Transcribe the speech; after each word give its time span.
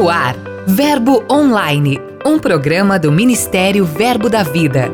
No 0.00 0.08
ar, 0.08 0.34
Verbo 0.66 1.22
Online, 1.30 2.00
um 2.24 2.38
programa 2.38 2.98
do 2.98 3.12
Ministério 3.12 3.84
Verbo 3.84 4.30
da 4.30 4.42
Vida. 4.42 4.90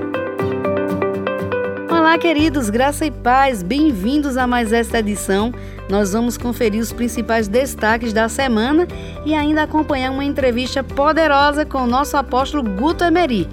Olá, 1.88 2.18
queridos, 2.18 2.68
graça 2.68 3.06
e 3.06 3.12
paz, 3.12 3.62
bem-vindos 3.62 4.36
a 4.36 4.48
mais 4.48 4.72
esta 4.72 4.98
edição. 4.98 5.54
Nós 5.88 6.12
vamos 6.12 6.36
conferir 6.36 6.82
os 6.82 6.92
principais 6.92 7.46
destaques 7.46 8.12
da 8.12 8.28
semana 8.28 8.88
e 9.24 9.32
ainda 9.32 9.62
acompanhar 9.62 10.10
uma 10.10 10.24
entrevista 10.24 10.82
poderosa 10.82 11.64
com 11.64 11.84
o 11.84 11.86
nosso 11.86 12.16
apóstolo 12.16 12.64
Guto 12.64 13.04
Emery. 13.04 13.48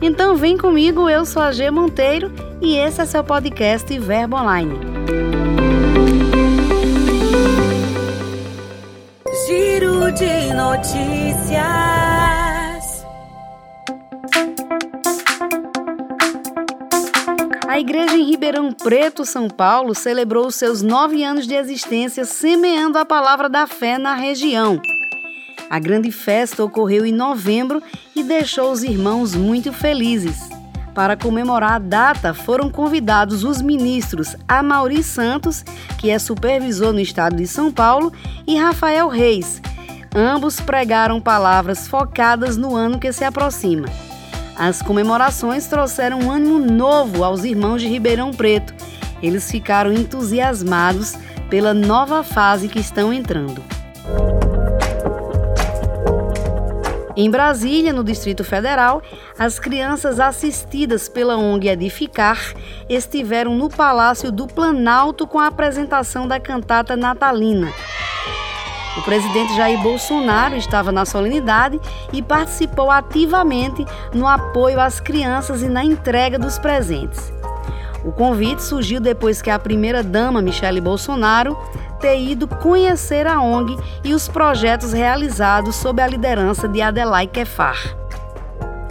Então 0.00 0.36
vem 0.36 0.56
comigo, 0.56 1.10
eu 1.10 1.26
sou 1.26 1.42
a 1.42 1.52
G 1.52 1.70
Monteiro 1.70 2.32
e 2.62 2.76
esse 2.76 3.02
é 3.02 3.04
seu 3.04 3.22
podcast 3.22 3.98
Verbo 3.98 4.36
Online. 4.36 5.33
De 10.14 10.54
notícias. 10.54 11.64
A 17.66 17.80
igreja 17.80 18.16
em 18.16 18.24
Ribeirão 18.24 18.72
Preto, 18.72 19.24
São 19.24 19.48
Paulo, 19.48 19.92
celebrou 19.92 20.52
seus 20.52 20.82
nove 20.82 21.24
anos 21.24 21.48
de 21.48 21.54
existência 21.54 22.24
semeando 22.24 22.96
a 22.96 23.04
palavra 23.04 23.48
da 23.48 23.66
fé 23.66 23.98
na 23.98 24.14
região. 24.14 24.80
A 25.68 25.80
grande 25.80 26.12
festa 26.12 26.62
ocorreu 26.62 27.04
em 27.04 27.12
novembro 27.12 27.82
e 28.14 28.22
deixou 28.22 28.70
os 28.70 28.84
irmãos 28.84 29.34
muito 29.34 29.72
felizes. 29.72 30.48
Para 30.94 31.16
comemorar 31.16 31.72
a 31.72 31.78
data, 31.80 32.32
foram 32.32 32.70
convidados 32.70 33.42
os 33.42 33.60
ministros 33.60 34.36
Amauri 34.46 35.02
Santos, 35.02 35.64
que 35.98 36.08
é 36.08 36.20
supervisor 36.20 36.92
no 36.92 37.00
estado 37.00 37.34
de 37.34 37.48
São 37.48 37.72
Paulo, 37.72 38.12
e 38.46 38.56
Rafael 38.56 39.08
Reis. 39.08 39.60
Ambos 40.14 40.60
pregaram 40.60 41.20
palavras 41.20 41.88
focadas 41.88 42.56
no 42.56 42.76
ano 42.76 43.00
que 43.00 43.12
se 43.12 43.24
aproxima. 43.24 43.88
As 44.56 44.80
comemorações 44.80 45.66
trouxeram 45.66 46.20
um 46.20 46.30
ânimo 46.30 46.58
novo 46.58 47.24
aos 47.24 47.42
irmãos 47.42 47.82
de 47.82 47.88
Ribeirão 47.88 48.30
Preto. 48.30 48.72
Eles 49.20 49.50
ficaram 49.50 49.92
entusiasmados 49.92 51.14
pela 51.50 51.74
nova 51.74 52.22
fase 52.22 52.68
que 52.68 52.78
estão 52.78 53.12
entrando. 53.12 53.60
Em 57.16 57.30
Brasília, 57.30 57.92
no 57.92 58.04
Distrito 58.04 58.44
Federal, 58.44 59.02
as 59.36 59.58
crianças 59.58 60.20
assistidas 60.20 61.08
pela 61.08 61.36
ONG 61.36 61.68
Edificar 61.68 62.54
estiveram 62.88 63.56
no 63.56 63.68
Palácio 63.68 64.30
do 64.30 64.46
Planalto 64.46 65.26
com 65.26 65.38
a 65.38 65.46
apresentação 65.46 66.26
da 66.28 66.38
cantata 66.38 66.96
natalina. 66.96 67.72
O 68.96 69.02
presidente 69.02 69.56
Jair 69.56 69.80
Bolsonaro 69.80 70.56
estava 70.56 70.92
na 70.92 71.04
solenidade 71.04 71.80
e 72.12 72.22
participou 72.22 72.90
ativamente 72.90 73.84
no 74.12 74.26
apoio 74.26 74.80
às 74.80 75.00
crianças 75.00 75.62
e 75.62 75.68
na 75.68 75.84
entrega 75.84 76.38
dos 76.38 76.58
presentes. 76.58 77.32
O 78.04 78.12
convite 78.12 78.62
surgiu 78.62 79.00
depois 79.00 79.42
que 79.42 79.50
a 79.50 79.58
primeira-dama, 79.58 80.40
Michele 80.40 80.80
Bolsonaro, 80.80 81.58
ter 81.98 82.20
ido 82.20 82.46
conhecer 82.46 83.26
a 83.26 83.40
ONG 83.40 83.76
e 84.04 84.14
os 84.14 84.28
projetos 84.28 84.92
realizados 84.92 85.74
sob 85.74 86.00
a 86.00 86.06
liderança 86.06 86.68
de 86.68 86.80
Adelai 86.82 87.26
Kefar. 87.26 87.96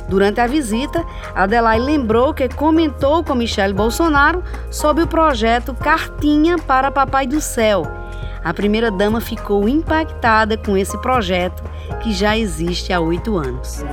Durante 0.09 0.41
a 0.41 0.47
visita, 0.47 1.05
Adelai 1.33 1.79
lembrou 1.79 2.33
que 2.33 2.49
comentou 2.49 3.23
com 3.23 3.35
Michele 3.35 3.73
Bolsonaro 3.73 4.43
sobre 4.69 5.03
o 5.03 5.07
projeto 5.07 5.73
Cartinha 5.73 6.57
para 6.57 6.91
Papai 6.91 7.25
do 7.25 7.39
Céu. 7.39 8.02
A 8.43 8.53
primeira-dama 8.53 9.21
ficou 9.21 9.69
impactada 9.69 10.57
com 10.57 10.75
esse 10.75 10.97
projeto 11.01 11.63
que 12.01 12.11
já 12.11 12.37
existe 12.37 12.91
há 12.91 12.99
oito 12.99 13.37
anos. 13.37 13.83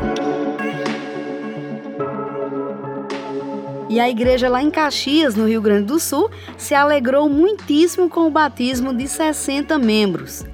E 3.88 3.98
a 3.98 4.08
igreja 4.08 4.48
lá 4.48 4.62
em 4.62 4.70
Caxias, 4.70 5.34
no 5.34 5.48
Rio 5.48 5.60
Grande 5.60 5.86
do 5.86 5.98
Sul, 5.98 6.30
se 6.56 6.74
alegrou 6.74 7.28
muitíssimo 7.28 8.08
com 8.08 8.26
o 8.26 8.30
batismo 8.30 8.94
de 8.94 9.08
60 9.08 9.78
membros. 9.78 10.44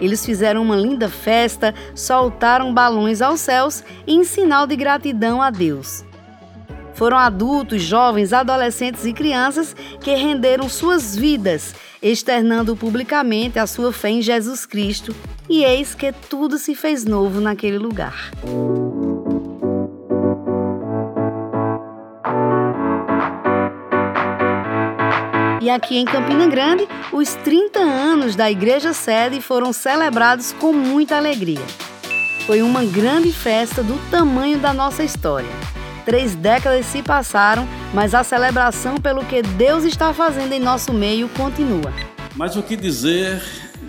Eles 0.00 0.24
fizeram 0.24 0.62
uma 0.62 0.76
linda 0.76 1.08
festa, 1.08 1.74
soltaram 1.94 2.72
balões 2.74 3.20
aos 3.20 3.40
céus 3.40 3.84
em 4.06 4.24
sinal 4.24 4.66
de 4.66 4.74
gratidão 4.74 5.40
a 5.40 5.50
Deus. 5.50 6.04
Foram 7.00 7.16
adultos, 7.16 7.80
jovens, 7.80 8.30
adolescentes 8.30 9.06
e 9.06 9.14
crianças 9.14 9.74
que 10.02 10.14
renderam 10.14 10.68
suas 10.68 11.16
vidas, 11.16 11.74
externando 12.02 12.76
publicamente 12.76 13.58
a 13.58 13.66
sua 13.66 13.90
fé 13.90 14.10
em 14.10 14.20
Jesus 14.20 14.66
Cristo, 14.66 15.16
e 15.48 15.64
eis 15.64 15.94
que 15.94 16.12
tudo 16.12 16.58
se 16.58 16.74
fez 16.74 17.06
novo 17.06 17.40
naquele 17.40 17.78
lugar. 17.78 18.30
E 25.62 25.70
aqui 25.70 25.96
em 25.96 26.04
Campina 26.04 26.46
Grande, 26.48 26.86
os 27.14 27.32
30 27.36 27.78
anos 27.78 28.36
da 28.36 28.50
Igreja 28.50 28.92
Sede 28.92 29.40
foram 29.40 29.72
celebrados 29.72 30.52
com 30.52 30.74
muita 30.74 31.16
alegria. 31.16 31.64
Foi 32.46 32.60
uma 32.60 32.84
grande 32.84 33.32
festa 33.32 33.82
do 33.82 33.98
tamanho 34.10 34.58
da 34.58 34.74
nossa 34.74 35.02
história. 35.02 35.79
Três 36.10 36.34
décadas 36.34 36.86
se 36.86 37.04
passaram, 37.04 37.68
mas 37.94 38.16
a 38.16 38.24
celebração 38.24 38.96
pelo 38.96 39.24
que 39.24 39.42
Deus 39.42 39.84
está 39.84 40.12
fazendo 40.12 40.52
em 40.52 40.58
nosso 40.58 40.92
meio 40.92 41.28
continua. 41.28 41.92
Mas 42.34 42.56
o 42.56 42.64
que 42.64 42.74
dizer 42.74 43.40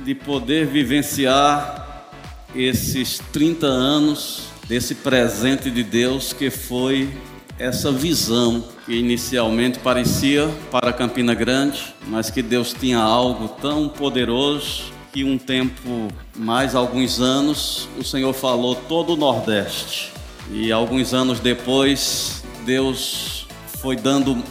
de 0.06 0.14
poder 0.14 0.68
vivenciar 0.68 2.14
esses 2.54 3.18
30 3.34 3.66
anos 3.66 4.44
desse 4.68 4.94
presente 4.94 5.72
de 5.72 5.82
Deus 5.82 6.32
que 6.32 6.52
foi 6.52 7.10
essa 7.58 7.92
visão 7.92 8.66
que 8.86 8.94
inicialmente 8.94 9.80
parecia 9.80 10.48
para 10.70 10.94
Campina 10.94 11.34
Grande, 11.34 11.96
mas 12.06 12.30
que 12.30 12.44
Deus 12.44 12.72
tinha 12.72 13.00
algo 13.00 13.48
tão 13.60 13.90
poderoso 13.90 14.84
que 15.12 15.24
um 15.24 15.40
tempo, 15.40 16.08
mais 16.36 16.76
alguns 16.76 17.20
anos, 17.20 17.90
o 17.98 18.04
Senhor 18.04 18.32
falou 18.32 18.76
todo 18.76 19.14
o 19.14 19.18
Nordeste. 19.18 20.21
E 20.50 20.72
alguns 20.72 21.14
anos 21.14 21.40
depois, 21.40 22.44
Deus 22.66 23.48
foi 23.80 23.96
dando 23.96 24.44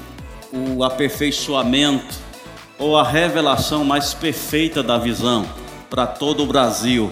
o 0.52 0.82
aperfeiçoamento 0.82 2.14
ou 2.78 2.96
a 2.96 3.02
revelação 3.02 3.84
mais 3.84 4.14
perfeita 4.14 4.82
da 4.82 4.96
visão 4.98 5.46
para 5.88 6.06
todo 6.06 6.42
o 6.42 6.46
Brasil. 6.46 7.10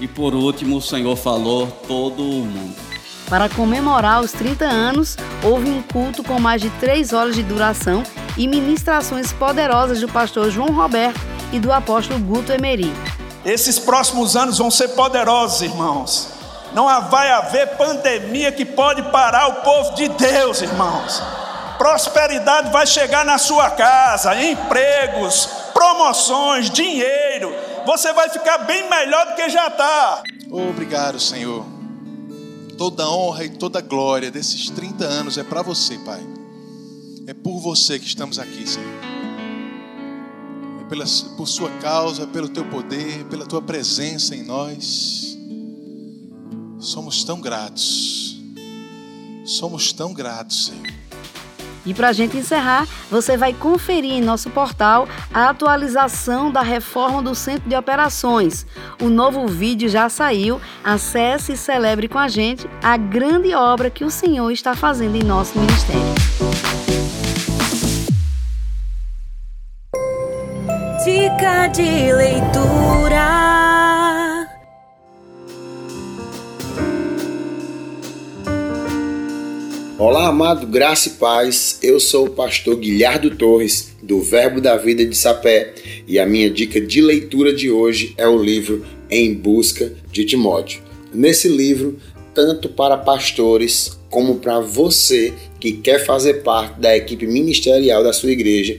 E 0.00 0.08
por 0.08 0.34
último, 0.34 0.78
o 0.78 0.82
Senhor 0.82 1.16
falou 1.16 1.68
todo 1.86 2.22
o 2.22 2.44
mundo. 2.44 2.74
Para 3.28 3.48
comemorar 3.48 4.20
os 4.20 4.32
30 4.32 4.64
anos, 4.66 5.16
houve 5.42 5.70
um 5.70 5.80
culto 5.82 6.22
com 6.22 6.38
mais 6.38 6.60
de 6.60 6.68
três 6.70 7.12
horas 7.12 7.34
de 7.34 7.42
duração 7.42 8.02
e 8.36 8.46
ministrações 8.46 9.32
poderosas 9.32 10.00
do 10.00 10.08
pastor 10.08 10.50
João 10.50 10.72
Roberto 10.74 11.20
e 11.52 11.58
do 11.58 11.72
apóstolo 11.72 12.18
Guto 12.20 12.52
Emery. 12.52 12.92
Esses 13.44 13.78
próximos 13.78 14.36
anos 14.36 14.58
vão 14.58 14.70
ser 14.70 14.88
poderosos, 14.88 15.62
irmãos. 15.62 16.33
Não 16.74 16.86
vai 17.08 17.30
haver 17.30 17.76
pandemia 17.76 18.50
que 18.50 18.64
pode 18.64 19.00
parar 19.04 19.46
o 19.46 19.54
povo 19.62 19.94
de 19.94 20.08
Deus, 20.08 20.60
irmãos. 20.60 21.22
Prosperidade 21.78 22.70
vai 22.70 22.84
chegar 22.86 23.24
na 23.24 23.38
sua 23.38 23.70
casa, 23.70 24.34
empregos, 24.42 25.48
promoções, 25.72 26.68
dinheiro. 26.70 27.54
Você 27.86 28.12
vai 28.12 28.28
ficar 28.28 28.58
bem 28.58 28.90
melhor 28.90 29.26
do 29.26 29.34
que 29.34 29.48
já 29.48 29.68
está. 29.68 30.22
Obrigado, 30.50 31.20
Senhor. 31.20 31.64
Toda 32.76 33.08
honra 33.08 33.44
e 33.44 33.50
toda 33.50 33.80
glória 33.80 34.30
desses 34.30 34.68
30 34.70 35.04
anos 35.04 35.38
é 35.38 35.44
para 35.44 35.62
você, 35.62 35.96
Pai. 35.98 36.22
É 37.26 37.32
por 37.32 37.60
você 37.60 37.98
que 38.00 38.06
estamos 38.06 38.38
aqui, 38.38 38.68
Senhor. 38.68 38.88
É 40.80 40.88
pela, 40.88 41.04
por 41.36 41.46
Sua 41.46 41.70
causa, 41.80 42.26
pelo 42.26 42.48
Teu 42.48 42.64
poder, 42.64 43.24
pela 43.26 43.46
Tua 43.46 43.62
presença 43.62 44.34
em 44.34 44.42
nós. 44.42 45.33
Somos 46.84 47.24
tão 47.24 47.40
gratos. 47.40 48.36
Somos 49.46 49.90
tão 49.90 50.12
gratos, 50.12 50.66
Senhor. 50.66 50.92
E 51.86 51.94
para 51.94 52.08
a 52.08 52.12
gente 52.12 52.36
encerrar, 52.36 52.86
você 53.10 53.38
vai 53.38 53.54
conferir 53.54 54.12
em 54.12 54.20
nosso 54.20 54.50
portal 54.50 55.08
a 55.32 55.48
atualização 55.48 56.52
da 56.52 56.60
reforma 56.60 57.22
do 57.22 57.34
Centro 57.34 57.66
de 57.66 57.74
Operações. 57.74 58.66
O 59.00 59.08
novo 59.08 59.46
vídeo 59.46 59.88
já 59.88 60.10
saiu. 60.10 60.60
Acesse 60.84 61.52
e 61.52 61.56
celebre 61.56 62.06
com 62.06 62.18
a 62.18 62.28
gente 62.28 62.68
a 62.82 62.98
grande 62.98 63.54
obra 63.54 63.88
que 63.88 64.04
o 64.04 64.10
Senhor 64.10 64.50
está 64.50 64.76
fazendo 64.76 65.16
em 65.16 65.22
nosso 65.22 65.58
ministério. 65.58 66.02
Dica 71.02 71.66
de 71.68 72.12
leitura. 72.12 73.63
Olá, 80.06 80.28
amado, 80.28 80.66
graça 80.66 81.08
e 81.08 81.12
paz. 81.12 81.78
Eu 81.82 81.98
sou 81.98 82.26
o 82.26 82.30
pastor 82.30 82.76
Guilherdo 82.76 83.34
Torres, 83.36 83.96
do 84.02 84.20
Verbo 84.20 84.60
da 84.60 84.76
Vida 84.76 85.02
de 85.02 85.16
Sapé, 85.16 85.72
e 86.06 86.18
a 86.18 86.26
minha 86.26 86.50
dica 86.50 86.78
de 86.78 87.00
leitura 87.00 87.54
de 87.54 87.70
hoje 87.70 88.12
é 88.18 88.28
o 88.28 88.36
livro 88.36 88.84
Em 89.08 89.32
Busca 89.32 89.94
de 90.12 90.26
Timóteo. 90.26 90.82
nesse 91.14 91.48
livro, 91.48 91.98
tanto 92.34 92.68
para 92.68 92.98
pastores 92.98 93.98
como 94.10 94.34
para 94.40 94.60
você 94.60 95.32
que 95.58 95.72
quer 95.72 96.04
fazer 96.04 96.42
parte 96.42 96.78
da 96.78 96.94
equipe 96.94 97.26
ministerial 97.26 98.04
da 98.04 98.12
sua 98.12 98.30
igreja. 98.30 98.78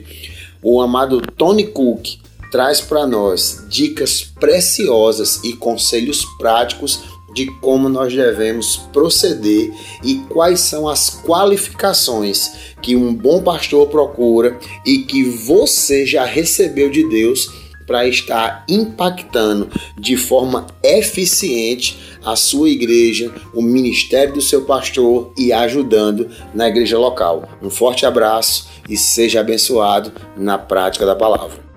O 0.62 0.80
amado 0.80 1.19
Tony 1.36 1.66
Cook 1.66 2.19
traz 2.51 2.81
para 2.81 3.07
nós 3.07 3.66
dicas 3.68 4.22
preciosas 4.22 5.44
e 5.44 5.54
conselhos 5.54 6.24
práticos 6.38 7.14
de 7.35 7.47
como 7.59 7.89
nós 7.89 8.15
devemos 8.15 8.77
proceder 8.93 9.71
e 10.01 10.15
quais 10.29 10.61
são 10.61 10.87
as 10.87 11.09
qualificações 11.09 12.73
que 12.81 12.95
um 12.95 13.13
bom 13.13 13.43
pastor 13.43 13.87
procura 13.87 14.57
e 14.85 14.99
que 14.99 15.23
você 15.23 16.05
já 16.05 16.23
recebeu 16.23 16.89
de 16.89 17.07
Deus 17.09 17.51
para 17.85 18.07
estar 18.07 18.65
impactando 18.69 19.69
de 19.99 20.15
forma 20.15 20.65
eficiente 20.81 21.99
a 22.23 22.35
sua 22.35 22.69
igreja, 22.69 23.31
o 23.53 23.61
ministério 23.61 24.33
do 24.33 24.41
seu 24.41 24.63
pastor 24.63 25.33
e 25.38 25.51
ajudando 25.51 26.29
na 26.53 26.69
igreja 26.69 26.97
local. 26.97 27.47
Um 27.61 27.69
forte 27.69 28.05
abraço 28.05 28.67
e 28.89 28.97
seja 28.97 29.41
abençoado 29.41 30.11
na 30.38 30.57
prática 30.57 31.05
da 31.05 31.15
palavra. 31.15 31.75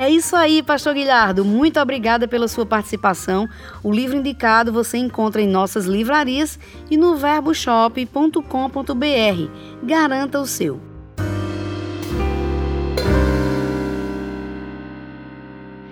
É 0.00 0.08
isso 0.08 0.34
aí, 0.34 0.62
Pastor 0.62 0.94
Guilhardo. 0.94 1.44
Muito 1.44 1.78
obrigada 1.78 2.26
pela 2.26 2.48
sua 2.48 2.64
participação. 2.64 3.46
O 3.82 3.92
livro 3.92 4.16
indicado 4.16 4.72
você 4.72 4.96
encontra 4.96 5.42
em 5.42 5.46
nossas 5.46 5.84
livrarias 5.84 6.58
e 6.90 6.96
no 6.96 7.16
verboshop.com.br. 7.16 8.40
Garanta 9.82 10.40
o 10.40 10.46
seu. 10.46 10.80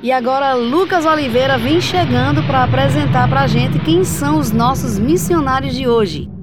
E 0.03 0.11
agora 0.11 0.55
Lucas 0.55 1.05
Oliveira 1.05 1.59
vem 1.59 1.79
chegando 1.79 2.43
para 2.45 2.65
apresentar 2.65 3.29
para 3.29 3.43
a 3.43 3.47
gente 3.47 3.79
quem 3.81 4.05
são 4.05 4.39
os 4.39 4.51
nossos 4.51 4.99
missionários 4.99 5.75
de 5.75 5.87
hoje. 5.87 6.38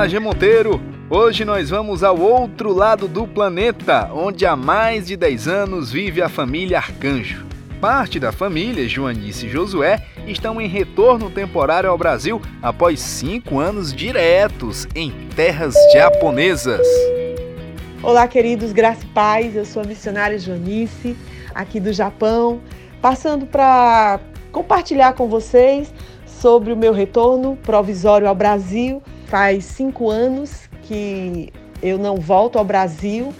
Olá, 0.00 0.08
G 0.08 0.18
Monteiro! 0.18 0.80
Hoje 1.10 1.44
nós 1.44 1.68
vamos 1.68 2.02
ao 2.02 2.18
outro 2.18 2.72
lado 2.72 3.06
do 3.06 3.26
planeta, 3.26 4.10
onde 4.14 4.46
há 4.46 4.56
mais 4.56 5.08
de 5.08 5.14
10 5.14 5.46
anos 5.46 5.92
vive 5.92 6.22
a 6.22 6.28
família 6.30 6.78
Arcanjo. 6.78 7.44
Parte 7.82 8.18
da 8.18 8.32
família, 8.32 8.88
Joanice 8.88 9.44
e 9.44 9.50
Josué, 9.50 10.02
estão 10.26 10.58
em 10.58 10.66
retorno 10.66 11.28
temporário 11.28 11.90
ao 11.90 11.98
Brasil 11.98 12.40
após 12.62 12.98
cinco 12.98 13.58
anos 13.58 13.92
diretos 13.92 14.88
em 14.94 15.10
terras 15.36 15.74
japonesas. 15.92 16.86
Olá, 18.02 18.26
queridos, 18.26 18.72
graça 18.72 19.04
e 19.04 19.08
paz. 19.08 19.54
Eu 19.54 19.66
sou 19.66 19.82
a 19.82 19.86
missionária 19.86 20.38
Joanice, 20.38 21.14
aqui 21.54 21.78
do 21.78 21.92
Japão, 21.92 22.62
passando 23.02 23.44
para 23.44 24.18
compartilhar 24.50 25.12
com 25.12 25.28
vocês 25.28 25.92
sobre 26.24 26.72
o 26.72 26.76
meu 26.76 26.94
retorno 26.94 27.54
provisório 27.56 28.26
ao 28.26 28.34
Brasil 28.34 29.02
Faz 29.30 29.64
cinco 29.64 30.10
anos 30.10 30.68
que 30.82 31.52
eu 31.80 31.96
não 31.96 32.16
volto 32.16 32.58
ao 32.58 32.64
Brasil 32.64 33.32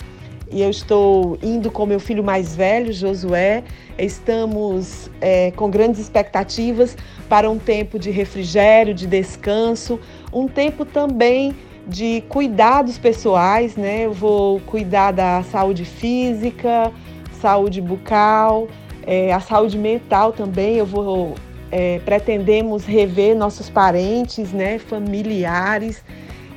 e 0.48 0.62
eu 0.62 0.70
estou 0.70 1.36
indo 1.42 1.68
com 1.68 1.84
meu 1.84 1.98
filho 1.98 2.22
mais 2.22 2.54
velho, 2.54 2.92
Josué. 2.92 3.64
Estamos 3.98 5.10
é, 5.20 5.50
com 5.50 5.68
grandes 5.68 6.00
expectativas 6.00 6.96
para 7.28 7.50
um 7.50 7.58
tempo 7.58 7.98
de 7.98 8.08
refrigério, 8.08 8.94
de 8.94 9.04
descanso, 9.04 9.98
um 10.32 10.46
tempo 10.46 10.84
também 10.84 11.56
de 11.88 12.22
cuidados 12.28 12.96
pessoais, 12.96 13.74
né? 13.74 14.06
Eu 14.06 14.12
vou 14.12 14.60
cuidar 14.60 15.10
da 15.10 15.42
saúde 15.42 15.84
física, 15.84 16.92
saúde 17.40 17.80
bucal, 17.80 18.68
é, 19.04 19.32
a 19.32 19.40
saúde 19.40 19.76
mental 19.76 20.32
também. 20.32 20.76
Eu 20.76 20.86
vou 20.86 21.34
é, 21.70 22.00
pretendemos 22.04 22.84
rever 22.84 23.36
nossos 23.36 23.70
parentes, 23.70 24.52
né, 24.52 24.78
familiares, 24.78 26.02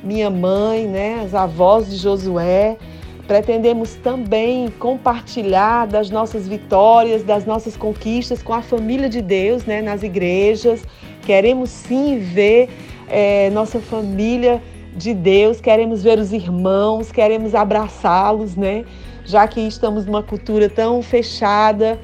minha 0.02 0.28
mãe, 0.28 0.86
né, 0.86 1.22
as 1.24 1.34
avós 1.34 1.88
de 1.88 1.96
Josué. 1.96 2.76
Pretendemos 3.26 3.94
também 3.94 4.68
compartilhar 4.78 5.86
das 5.86 6.10
nossas 6.10 6.46
vitórias, 6.46 7.22
das 7.22 7.46
nossas 7.46 7.76
conquistas 7.76 8.42
com 8.42 8.52
a 8.52 8.60
família 8.60 9.08
de 9.08 9.22
Deus, 9.22 9.64
né, 9.64 9.80
nas 9.80 10.02
igrejas. 10.02 10.82
Queremos 11.22 11.70
sim 11.70 12.18
ver 12.18 12.68
é, 13.08 13.48
nossa 13.50 13.80
família 13.80 14.60
de 14.94 15.14
Deus, 15.14 15.60
queremos 15.60 16.02
ver 16.02 16.18
os 16.18 16.32
irmãos, 16.32 17.10
queremos 17.10 17.54
abraçá-los, 17.54 18.56
né? 18.56 18.84
Já 19.24 19.48
que 19.48 19.60
estamos 19.60 20.06
numa 20.06 20.22
cultura 20.22 20.68
tão 20.68 21.02
fechada, 21.02 21.98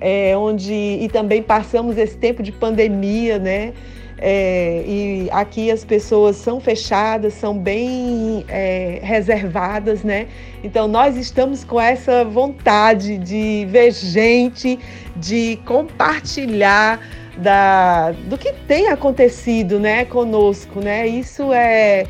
é, 0.00 0.36
onde 0.36 0.72
e 0.72 1.08
também 1.08 1.42
passamos 1.42 1.96
esse 1.96 2.16
tempo 2.16 2.42
de 2.42 2.52
pandemia, 2.52 3.38
né? 3.38 3.72
É, 4.18 4.82
e 4.86 5.28
aqui 5.30 5.70
as 5.70 5.84
pessoas 5.84 6.36
são 6.36 6.58
fechadas, 6.58 7.34
são 7.34 7.56
bem 7.56 8.44
é, 8.48 8.98
reservadas, 9.02 10.02
né? 10.02 10.26
Então 10.64 10.88
nós 10.88 11.16
estamos 11.16 11.64
com 11.64 11.78
essa 11.78 12.24
vontade 12.24 13.18
de 13.18 13.66
ver 13.68 13.92
gente, 13.92 14.78
de 15.16 15.58
compartilhar 15.66 16.98
da, 17.36 18.12
do 18.12 18.38
que 18.38 18.54
tem 18.66 18.88
acontecido, 18.88 19.78
né, 19.78 20.06
conosco, 20.06 20.80
né? 20.80 21.06
Isso 21.06 21.52
é, 21.52 22.06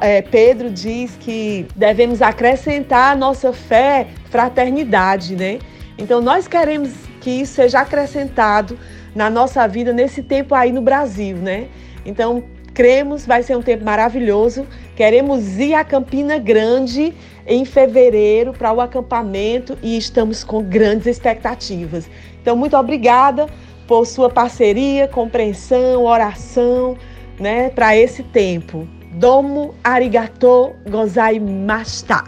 é 0.00 0.22
Pedro 0.22 0.70
diz 0.70 1.16
que 1.18 1.66
devemos 1.74 2.22
acrescentar 2.22 3.12
à 3.12 3.16
nossa 3.16 3.52
fé 3.52 4.06
fraternidade, 4.30 5.34
né? 5.34 5.58
Então 5.96 6.20
nós 6.20 6.48
queremos 6.48 6.90
que 7.20 7.30
isso 7.30 7.54
seja 7.54 7.80
acrescentado 7.80 8.78
na 9.14 9.30
nossa 9.30 9.66
vida 9.66 9.92
nesse 9.92 10.22
tempo 10.22 10.54
aí 10.54 10.72
no 10.72 10.82
Brasil, 10.82 11.36
né? 11.36 11.68
Então 12.04 12.44
cremos, 12.72 13.24
vai 13.24 13.42
ser 13.42 13.56
um 13.56 13.62
tempo 13.62 13.84
maravilhoso. 13.84 14.66
Queremos 14.96 15.58
ir 15.58 15.74
a 15.74 15.84
Campina 15.84 16.38
Grande 16.38 17.14
em 17.46 17.64
fevereiro 17.64 18.52
para 18.52 18.72
o 18.72 18.80
acampamento 18.80 19.78
e 19.82 19.96
estamos 19.96 20.42
com 20.42 20.62
grandes 20.62 21.06
expectativas. 21.06 22.10
Então 22.42 22.56
muito 22.56 22.76
obrigada 22.76 23.46
por 23.86 24.06
sua 24.06 24.28
parceria, 24.28 25.06
compreensão, 25.06 26.04
oração, 26.04 26.96
né, 27.38 27.70
para 27.70 27.96
esse 27.96 28.22
tempo. 28.22 28.88
Domo 29.12 29.74
arigato 29.84 30.74
gozaimashita. 30.90 32.24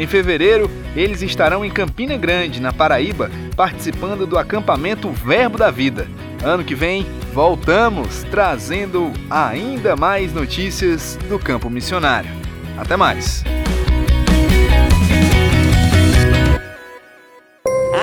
Em 0.00 0.06
fevereiro, 0.06 0.70
eles 0.96 1.20
estarão 1.20 1.62
em 1.62 1.70
Campina 1.70 2.16
Grande, 2.16 2.58
na 2.58 2.72
Paraíba, 2.72 3.30
participando 3.54 4.26
do 4.26 4.38
acampamento 4.38 5.10
Verbo 5.10 5.58
da 5.58 5.70
Vida. 5.70 6.08
Ano 6.42 6.64
que 6.64 6.74
vem, 6.74 7.06
voltamos 7.34 8.22
trazendo 8.30 9.12
ainda 9.28 9.94
mais 9.96 10.32
notícias 10.32 11.18
do 11.28 11.38
campo 11.38 11.68
missionário. 11.68 12.30
Até 12.78 12.96
mais! 12.96 13.44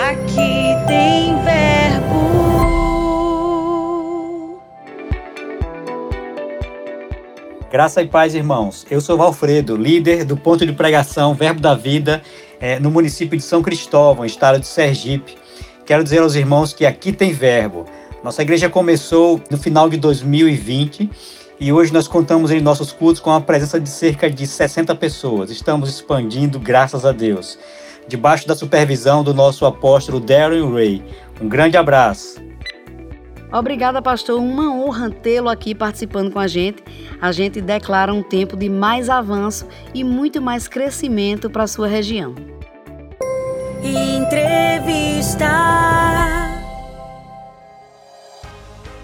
Aqui 0.08 0.57
Graça 7.70 8.02
e 8.02 8.08
paz, 8.08 8.34
irmãos. 8.34 8.88
Eu 8.90 9.02
sou 9.02 9.18
Valfredo, 9.18 9.76
líder 9.76 10.24
do 10.24 10.38
ponto 10.38 10.66
de 10.66 10.72
pregação 10.72 11.34
Verbo 11.34 11.60
da 11.60 11.76
Vida 11.76 12.22
é, 12.62 12.80
no 12.80 12.90
município 12.90 13.38
de 13.38 13.44
São 13.44 13.62
Cristóvão, 13.62 14.26
estado 14.26 14.58
de 14.58 14.66
Sergipe. 14.66 15.36
Quero 15.86 16.02
dizer 16.02 16.20
aos 16.20 16.36
irmãos 16.36 16.72
que 16.72 16.86
aqui 16.86 17.12
tem 17.12 17.34
verbo. 17.34 17.84
Nossa 18.24 18.42
igreja 18.42 18.70
começou 18.70 19.42
no 19.52 19.58
final 19.58 19.90
de 19.90 19.98
2020 19.98 21.10
e 21.60 21.74
hoje 21.74 21.92
nós 21.92 22.08
contamos 22.08 22.52
em 22.52 22.62
nossos 22.62 22.94
cultos 22.94 23.20
com 23.20 23.32
a 23.32 23.42
presença 23.42 23.82
de 23.82 23.90
cerca 23.90 24.30
de 24.30 24.48
60 24.48 24.96
pessoas. 24.96 25.52
Estamos 25.52 25.90
expandindo, 25.90 26.60
graças 26.60 27.06
a 27.06 27.12
Deus. 27.12 27.60
Debaixo 28.08 28.48
da 28.48 28.56
supervisão 28.56 29.26
do 29.26 29.34
nosso 29.34 29.66
apóstolo 29.66 30.22
Darren 30.22 30.72
Ray. 30.74 31.04
Um 31.42 31.50
grande 31.50 31.76
abraço. 31.76 32.42
Obrigada, 33.52 34.02
pastor. 34.02 34.40
Uma 34.40 34.74
honra 34.74 35.10
tê-lo 35.10 35.50
aqui 35.50 35.74
participando 35.74 36.32
com 36.32 36.40
a 36.40 36.48
gente. 36.48 36.84
A 37.22 37.32
gente 37.32 37.62
declara 37.62 38.14
um 38.14 38.22
tempo 38.22 38.58
de 38.58 38.70
mais 38.70 39.10
avanço 39.10 39.66
e 39.94 40.04
muito 40.04 40.42
mais 40.42 40.68
crescimento 40.68 41.50
para 41.50 41.64
a 41.64 41.68
sua 41.68 41.88
região. 41.88 42.36
Entrevista. 43.84 45.48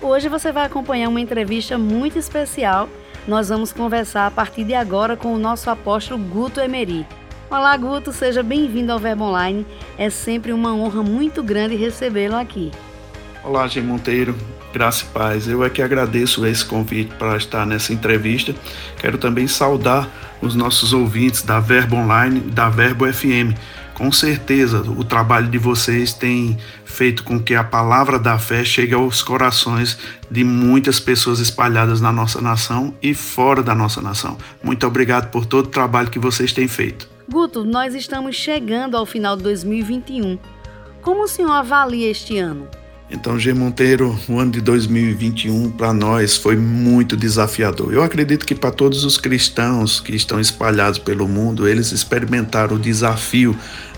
Hoje 0.01 0.27
você 0.27 0.51
vai 0.51 0.65
acompanhar 0.65 1.07
uma 1.07 1.21
entrevista 1.21 1.77
muito 1.77 2.19
especial. 2.19 2.89
Nós 3.25 3.47
vamos 3.47 3.71
conversar 3.71 4.27
a 4.27 4.31
partir 4.31 4.65
de 4.65 4.73
agora 4.73 5.15
com 5.15 5.33
o 5.33 5.39
nosso 5.39 5.69
apóstolo 5.69 6.21
Guto 6.21 6.59
Emery. 6.59 7.07
Olá, 7.49 7.77
Guto, 7.77 8.11
seja 8.11 8.43
bem-vindo 8.43 8.91
ao 8.91 8.99
Verbo 8.99 9.23
Online. 9.23 9.65
É 9.97 10.09
sempre 10.09 10.51
uma 10.51 10.75
honra 10.75 11.01
muito 11.01 11.41
grande 11.41 11.75
recebê-lo 11.75 12.35
aqui. 12.35 12.71
Olá, 13.43 13.67
G. 13.67 13.81
Monteiro. 13.81 14.33
Graça 14.73 15.03
e 15.03 15.07
paz. 15.13 15.49
Eu 15.49 15.65
é 15.65 15.69
que 15.69 15.81
agradeço 15.81 16.45
esse 16.45 16.63
convite 16.63 17.13
para 17.15 17.35
estar 17.35 17.65
nessa 17.65 17.91
entrevista. 17.91 18.55
Quero 18.97 19.17
também 19.17 19.47
saudar 19.47 20.09
os 20.41 20.55
nossos 20.55 20.93
ouvintes 20.93 21.41
da 21.43 21.59
Verbo 21.59 21.97
Online, 21.97 22.39
da 22.39 22.69
Verbo 22.69 23.05
FM. 23.11 23.53
Com 23.93 24.09
certeza, 24.13 24.79
o 24.79 25.03
trabalho 25.03 25.49
de 25.49 25.57
vocês 25.57 26.13
tem 26.13 26.57
feito 26.85 27.25
com 27.25 27.37
que 27.37 27.53
a 27.53 27.65
palavra 27.65 28.17
da 28.17 28.39
fé 28.39 28.63
chegue 28.63 28.93
aos 28.93 29.21
corações 29.21 29.99
de 30.31 30.45
muitas 30.45 31.01
pessoas 31.01 31.39
espalhadas 31.41 31.99
na 31.99 32.13
nossa 32.13 32.39
nação 32.39 32.95
e 33.01 33.13
fora 33.13 33.61
da 33.61 33.75
nossa 33.75 34.01
nação. 34.01 34.37
Muito 34.63 34.87
obrigado 34.87 35.29
por 35.29 35.45
todo 35.45 35.65
o 35.65 35.69
trabalho 35.69 36.09
que 36.09 36.17
vocês 36.17 36.53
têm 36.53 36.69
feito. 36.69 37.09
Guto, 37.29 37.65
nós 37.65 37.93
estamos 37.93 38.37
chegando 38.37 38.95
ao 38.95 39.05
final 39.05 39.35
de 39.35 39.43
2021. 39.43 40.39
Como 41.01 41.23
o 41.23 41.27
senhor 41.27 41.51
avalia 41.51 42.09
este 42.09 42.37
ano? 42.37 42.69
Então, 43.13 43.39
G. 43.39 43.53
Monteiro, 43.53 44.19
o 44.27 44.39
ano 44.39 44.51
de 44.51 44.59
2021 44.59 45.69
para 45.69 45.93
nós 45.93 46.35
foi 46.35 46.57
muito 46.57 47.15
desafiador. 47.15 47.93
Eu 47.93 48.01
acredito 48.01 48.43
que 48.43 48.55
para 48.55 48.71
todos 48.71 49.05
os 49.05 49.19
cristãos 49.19 49.99
que 49.99 50.15
estão 50.15 50.39
espalhados 50.39 50.97
pelo 50.97 51.27
mundo, 51.27 51.67
eles 51.67 51.91
experimentaram 51.91 52.75
o 52.75 52.79
desafio 52.79 53.55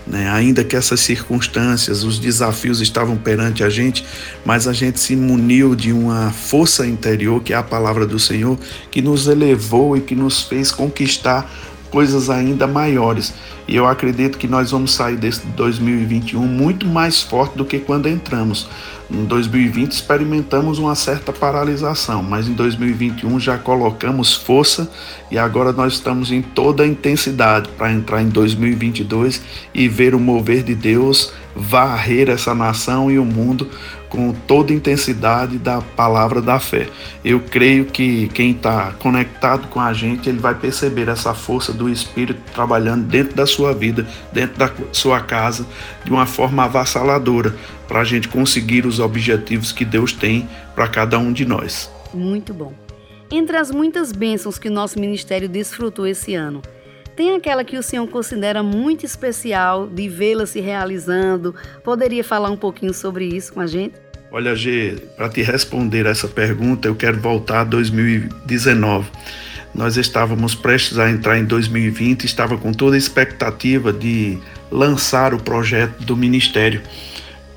né? 0.07 0.29
Ainda 0.29 0.63
que 0.63 0.75
essas 0.75 0.99
circunstâncias, 0.99 2.03
os 2.03 2.19
desafios 2.19 2.79
estavam 2.79 3.17
perante 3.17 3.63
a 3.63 3.69
gente, 3.69 4.05
mas 4.43 4.67
a 4.67 4.73
gente 4.73 4.99
se 4.99 5.15
muniu 5.15 5.75
de 5.75 5.91
uma 5.91 6.31
força 6.31 6.85
interior, 6.85 7.41
que 7.41 7.53
é 7.53 7.55
a 7.55 7.63
palavra 7.63 8.05
do 8.05 8.19
Senhor, 8.19 8.57
que 8.91 9.01
nos 9.01 9.27
elevou 9.27 9.97
e 9.97 10.01
que 10.01 10.15
nos 10.15 10.43
fez 10.43 10.71
conquistar 10.71 11.51
coisas 11.89 12.29
ainda 12.29 12.67
maiores. 12.67 13.33
E 13.67 13.75
eu 13.75 13.87
acredito 13.87 14.37
que 14.37 14.47
nós 14.47 14.71
vamos 14.71 14.93
sair 14.93 15.15
desse 15.15 15.45
2021 15.47 16.39
muito 16.41 16.85
mais 16.85 17.21
forte 17.21 17.57
do 17.57 17.65
que 17.65 17.79
quando 17.79 18.07
entramos. 18.07 18.67
Em 19.09 19.23
2020 19.25 19.91
experimentamos 19.91 20.79
uma 20.79 20.95
certa 20.95 21.31
paralisação, 21.31 22.23
mas 22.23 22.47
em 22.47 22.53
2021 22.53 23.39
já 23.39 23.57
colocamos 23.57 24.33
força 24.33 24.89
e 25.29 25.37
agora 25.37 25.71
nós 25.71 25.93
estamos 25.93 26.31
em 26.31 26.41
toda 26.41 26.83
a 26.83 26.87
intensidade 26.87 27.69
para 27.77 27.91
entrar 27.91 28.21
em 28.21 28.29
2022 28.29 29.41
e 29.73 29.87
ver 29.87 30.15
o 30.15 30.19
mover 30.19 30.63
de 30.63 30.73
Deus 30.73 31.31
varrer 31.55 32.29
essa 32.29 32.53
nação 32.53 33.09
e 33.09 33.17
o 33.17 33.23
mundo 33.23 33.69
com 34.09 34.33
toda 34.33 34.71
a 34.71 34.75
intensidade 34.75 35.57
da 35.57 35.81
palavra 35.81 36.41
da 36.41 36.59
fé. 36.59 36.87
Eu 37.23 37.39
creio 37.39 37.85
que 37.85 38.27
quem 38.29 38.51
está 38.51 38.93
conectado 38.99 39.67
com 39.67 39.79
a 39.79 39.93
gente, 39.93 40.29
ele 40.29 40.39
vai 40.39 40.55
perceber 40.55 41.07
essa 41.07 41.33
força 41.33 41.73
do 41.73 41.89
Espírito 41.89 42.39
trabalhando 42.53 43.05
dentro 43.05 43.35
da 43.35 43.45
sua 43.45 43.73
vida, 43.73 44.07
dentro 44.31 44.57
da 44.57 44.71
sua 44.91 45.19
casa, 45.19 45.65
de 46.03 46.11
uma 46.11 46.25
forma 46.25 46.63
avassaladora, 46.63 47.55
para 47.87 48.01
a 48.01 48.03
gente 48.03 48.27
conseguir 48.27 48.85
os 48.85 48.99
objetivos 48.99 49.71
que 49.71 49.85
Deus 49.85 50.11
tem 50.11 50.47
para 50.73 50.87
cada 50.87 51.19
um 51.19 51.31
de 51.31 51.45
nós. 51.45 51.91
Muito 52.13 52.53
bom. 52.53 52.73
Entre 53.31 53.57
as 53.57 53.71
muitas 53.71 54.11
bênçãos 54.11 54.57
que 54.57 54.69
nosso 54.69 54.99
ministério 54.99 55.49
desfrutou 55.49 56.05
esse 56.05 56.35
ano, 56.35 56.61
tem 57.15 57.35
aquela 57.35 57.63
que 57.63 57.77
o 57.77 57.83
senhor 57.83 58.07
considera 58.07 58.61
muito 58.61 59.05
especial 59.05 59.87
de 59.87 60.09
vê-la 60.09 60.45
se 60.45 60.59
realizando? 60.59 61.55
Poderia 61.83 62.23
falar 62.23 62.49
um 62.49 62.57
pouquinho 62.57 62.93
sobre 62.93 63.25
isso 63.25 63.53
com 63.53 63.61
a 63.61 63.67
gente? 63.67 63.95
Olha, 64.31 64.55
G, 64.55 64.97
para 65.15 65.29
te 65.29 65.41
responder 65.41 66.05
essa 66.05 66.27
pergunta, 66.27 66.87
eu 66.87 66.95
quero 66.95 67.19
voltar 67.19 67.61
a 67.61 67.63
2019. 67.63 69.09
Nós 69.73 69.97
estávamos 69.97 70.55
prestes 70.55 70.99
a 70.99 71.09
entrar 71.09 71.37
em 71.37 71.45
2020, 71.45 72.25
estava 72.25 72.57
com 72.57 72.73
toda 72.73 72.95
a 72.95 72.97
expectativa 72.97 73.93
de 73.93 74.37
lançar 74.71 75.33
o 75.33 75.37
projeto 75.37 76.03
do 76.03 76.17
ministério 76.17 76.81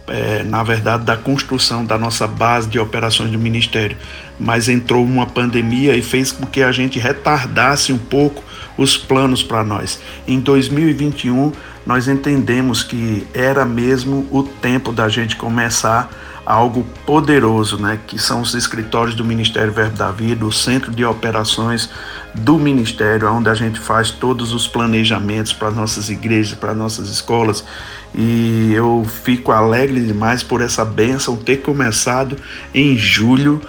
é, 0.09 0.43
na 0.43 0.63
verdade, 0.63 1.05
da 1.05 1.17
construção 1.17 1.85
da 1.85 1.99
nossa 1.99 2.27
base 2.27 2.69
de 2.69 2.79
operações 2.79 3.31
do 3.31 3.39
Ministério. 3.39 3.97
Mas 4.39 4.69
entrou 4.69 5.05
uma 5.05 5.27
pandemia 5.27 5.97
e 5.97 6.03
fez 6.03 6.31
com 6.31 6.47
que 6.47 6.63
a 6.63 6.71
gente 6.71 6.99
retardasse 6.99 7.93
um 7.93 7.99
pouco 7.99 8.43
os 8.77 8.97
planos 8.97 9.43
para 9.43 9.65
nós. 9.65 10.01
Em 10.27 10.39
2021, 10.39 11.53
nós 11.85 12.07
entendemos 12.07 12.83
que 12.83 13.27
era 13.35 13.65
mesmo 13.65 14.27
o 14.31 14.43
tempo 14.43 14.93
da 14.93 15.09
gente 15.09 15.37
começar 15.37 16.11
algo 16.49 16.83
poderoso, 17.05 17.77
né, 17.77 17.99
que 18.07 18.19
são 18.19 18.41
os 18.41 18.55
escritórios 18.55 19.15
do 19.15 19.23
Ministério 19.23 19.71
Verbo 19.71 19.99
da 19.99 20.11
Vida, 20.11 20.47
o 20.47 20.53
centro 20.53 20.91
de 20.91 21.05
operações 21.05 21.91
do 22.35 22.59
ministério, 22.59 23.31
onde 23.31 23.51
a 23.51 23.55
gente 23.55 23.79
faz 23.79 24.11
todos 24.11 24.55
os 24.55 24.67
planejamentos 24.67 25.53
para 25.53 25.71
nossas 25.71 26.09
igrejas, 26.09 26.57
para 26.59 26.73
nossas 26.73 27.11
escolas. 27.11 27.63
E 28.15 28.73
eu 28.73 29.07
fico 29.25 29.53
alegre 29.53 30.01
demais 30.01 30.43
por 30.43 30.63
essa 30.63 30.87
bênção 30.87 31.37
ter 31.37 31.59
começado 31.59 32.39
em 32.73 32.97
julho 32.97 33.61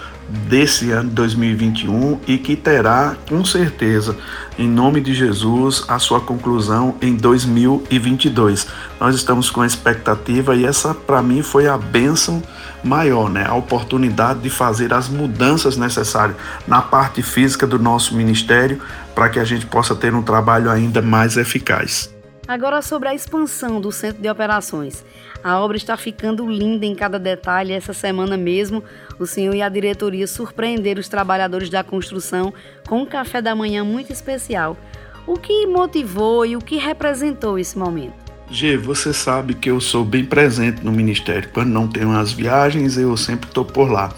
desse 0.48 0.92
ano 0.92 1.10
2021 1.10 2.20
e 2.28 2.38
que 2.38 2.56
terá, 2.56 3.16
com 3.28 3.44
certeza, 3.44 4.16
em 4.58 4.68
nome 4.68 5.02
de 5.02 5.14
Jesus, 5.14 5.84
a 5.88 5.98
sua 6.00 6.22
conclusão 6.22 6.96
em 7.02 7.16
2022. 7.16 8.68
Nós 9.00 9.16
estamos 9.16 9.50
com 9.50 9.64
expectativa 9.66 10.56
e 10.56 10.66
essa, 10.66 10.94
para 10.94 11.22
mim, 11.22 11.42
foi 11.42 11.68
a 11.68 11.78
bênção 11.78 12.44
maior, 12.84 13.30
né? 13.30 13.46
A 13.46 13.56
oportunidade 13.56 14.40
de 14.40 14.50
fazer 14.50 14.94
as 14.94 15.10
mudanças 15.10 15.78
necessárias 15.78 16.38
na 16.68 16.82
parte 16.82 17.22
física 17.22 17.66
do 17.66 17.80
nosso 17.80 18.16
ministério 18.16 18.80
para 19.16 19.30
que 19.30 19.40
a 19.40 19.46
gente 19.46 19.66
possa 19.66 19.96
ter 19.96 20.14
um 20.14 20.22
trabalho 20.22 20.70
ainda 20.70 21.02
mais 21.02 21.38
eficaz. 21.38 22.10
Agora 22.50 22.82
sobre 22.82 23.08
a 23.08 23.14
expansão 23.14 23.80
do 23.80 23.92
centro 23.92 24.24
de 24.24 24.28
operações. 24.28 25.06
A 25.44 25.60
obra 25.60 25.78
está 25.78 25.96
ficando 25.96 26.50
linda 26.50 26.84
em 26.84 26.96
cada 26.96 27.20
detalhe. 27.20 27.74
Essa 27.74 27.94
semana 27.94 28.36
mesmo, 28.36 28.84
o 29.20 29.28
senhor 29.28 29.54
e 29.54 29.62
a 29.62 29.70
diretoria 29.70 30.26
surpreenderam 30.26 31.00
os 31.00 31.08
trabalhadores 31.08 31.70
da 31.70 31.84
construção 31.84 32.52
com 32.88 33.04
um 33.04 33.06
café 33.06 33.40
da 33.40 33.54
manhã 33.54 33.84
muito 33.84 34.12
especial. 34.12 34.76
O 35.28 35.38
que 35.38 35.68
motivou 35.68 36.44
e 36.44 36.56
o 36.56 36.60
que 36.60 36.78
representou 36.78 37.60
esse 37.60 37.78
momento? 37.78 38.16
G, 38.50 38.78
você 38.78 39.14
sabe 39.14 39.54
que 39.54 39.70
eu 39.70 39.80
sou 39.80 40.04
bem 40.04 40.26
presente 40.26 40.84
no 40.84 40.92
ministério. 40.92 41.50
Quando 41.54 41.70
não 41.70 41.88
tenho 41.88 42.18
as 42.18 42.32
viagens, 42.32 42.98
eu 42.98 43.16
sempre 43.16 43.48
estou 43.48 43.64
por 43.64 43.92
lá. 43.92 44.12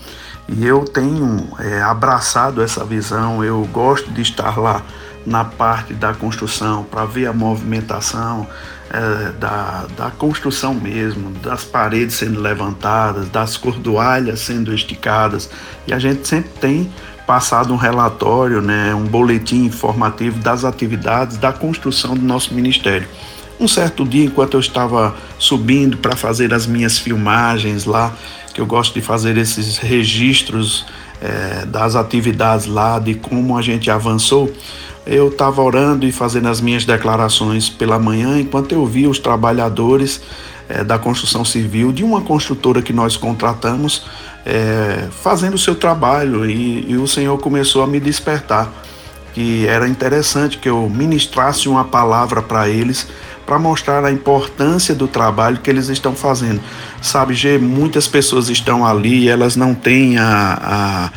E 0.47 0.65
eu 0.65 0.85
tenho 0.85 1.49
é, 1.59 1.81
abraçado 1.81 2.61
essa 2.61 2.85
visão, 2.85 3.43
eu 3.43 3.67
gosto 3.73 4.09
de 4.09 4.21
estar 4.21 4.57
lá 4.57 4.85
na 5.25 5.43
parte 5.45 5.93
da 5.93 6.13
construção, 6.13 6.83
para 6.83 7.05
ver 7.05 7.27
a 7.27 7.33
movimentação 7.33 8.47
é, 8.89 9.31
da, 9.39 9.85
da 9.95 10.11
construção 10.11 10.73
mesmo, 10.73 11.31
das 11.41 11.63
paredes 11.63 12.15
sendo 12.15 12.41
levantadas, 12.41 13.29
das 13.29 13.55
cordoalhas 13.55 14.39
sendo 14.41 14.73
esticadas. 14.73 15.49
E 15.87 15.93
a 15.93 15.99
gente 15.99 16.27
sempre 16.27 16.51
tem 16.59 16.91
passado 17.25 17.73
um 17.73 17.77
relatório, 17.77 18.61
né, 18.61 18.93
um 18.93 19.05
boletim 19.05 19.65
informativo 19.65 20.39
das 20.39 20.65
atividades 20.65 21.37
da 21.37 21.53
construção 21.53 22.15
do 22.15 22.23
nosso 22.23 22.53
ministério. 22.53 23.07
Um 23.59 23.67
certo 23.67 24.03
dia, 24.03 24.25
enquanto 24.25 24.55
eu 24.55 24.59
estava 24.59 25.15
subindo 25.37 25.97
para 25.97 26.15
fazer 26.15 26.53
as 26.53 26.65
minhas 26.65 26.97
filmagens 26.97 27.85
lá, 27.85 28.11
que 28.53 28.59
eu 28.59 28.65
gosto 28.65 28.93
de 28.93 29.01
fazer 29.01 29.37
esses 29.37 29.77
registros 29.77 30.85
é, 31.21 31.65
das 31.65 31.95
atividades 31.95 32.65
lá, 32.65 32.99
de 32.99 33.13
como 33.13 33.57
a 33.57 33.61
gente 33.61 33.89
avançou, 33.89 34.51
eu 35.05 35.29
estava 35.29 35.61
orando 35.61 36.05
e 36.05 36.11
fazendo 36.11 36.47
as 36.47 36.61
minhas 36.61 36.85
declarações 36.85 37.69
pela 37.69 37.97
manhã, 37.97 38.39
enquanto 38.39 38.73
eu 38.73 38.85
via 38.85 39.09
os 39.09 39.19
trabalhadores 39.19 40.21
é, 40.69 40.83
da 40.83 40.99
construção 40.99 41.43
civil, 41.43 41.91
de 41.91 42.03
uma 42.03 42.21
construtora 42.21 42.81
que 42.81 42.93
nós 42.93 43.17
contratamos, 43.17 44.05
é, 44.45 45.07
fazendo 45.11 45.55
o 45.55 45.59
seu 45.59 45.75
trabalho, 45.75 46.49
e, 46.49 46.91
e 46.91 46.97
o 46.97 47.07
Senhor 47.07 47.37
começou 47.39 47.83
a 47.83 47.87
me 47.87 47.99
despertar 47.99 48.71
que 49.33 49.65
era 49.65 49.87
interessante 49.87 50.57
que 50.57 50.69
eu 50.69 50.89
ministrasse 50.89 51.69
uma 51.69 51.85
palavra 51.85 52.41
para 52.41 52.67
eles 52.69 53.07
para 53.45 53.57
mostrar 53.57 54.05
a 54.05 54.11
importância 54.11 54.93
do 54.93 55.07
trabalho 55.07 55.57
que 55.57 55.69
eles 55.69 55.89
estão 55.89 56.15
fazendo. 56.15 56.61
Sabe, 57.01 57.33
G, 57.33 57.57
muitas 57.57 58.07
pessoas 58.07 58.49
estão 58.49 58.85
ali 58.85 59.27
elas 59.27 59.55
não 59.55 59.73
têm 59.73 60.17
a, 60.17 60.59
a, 60.61 61.11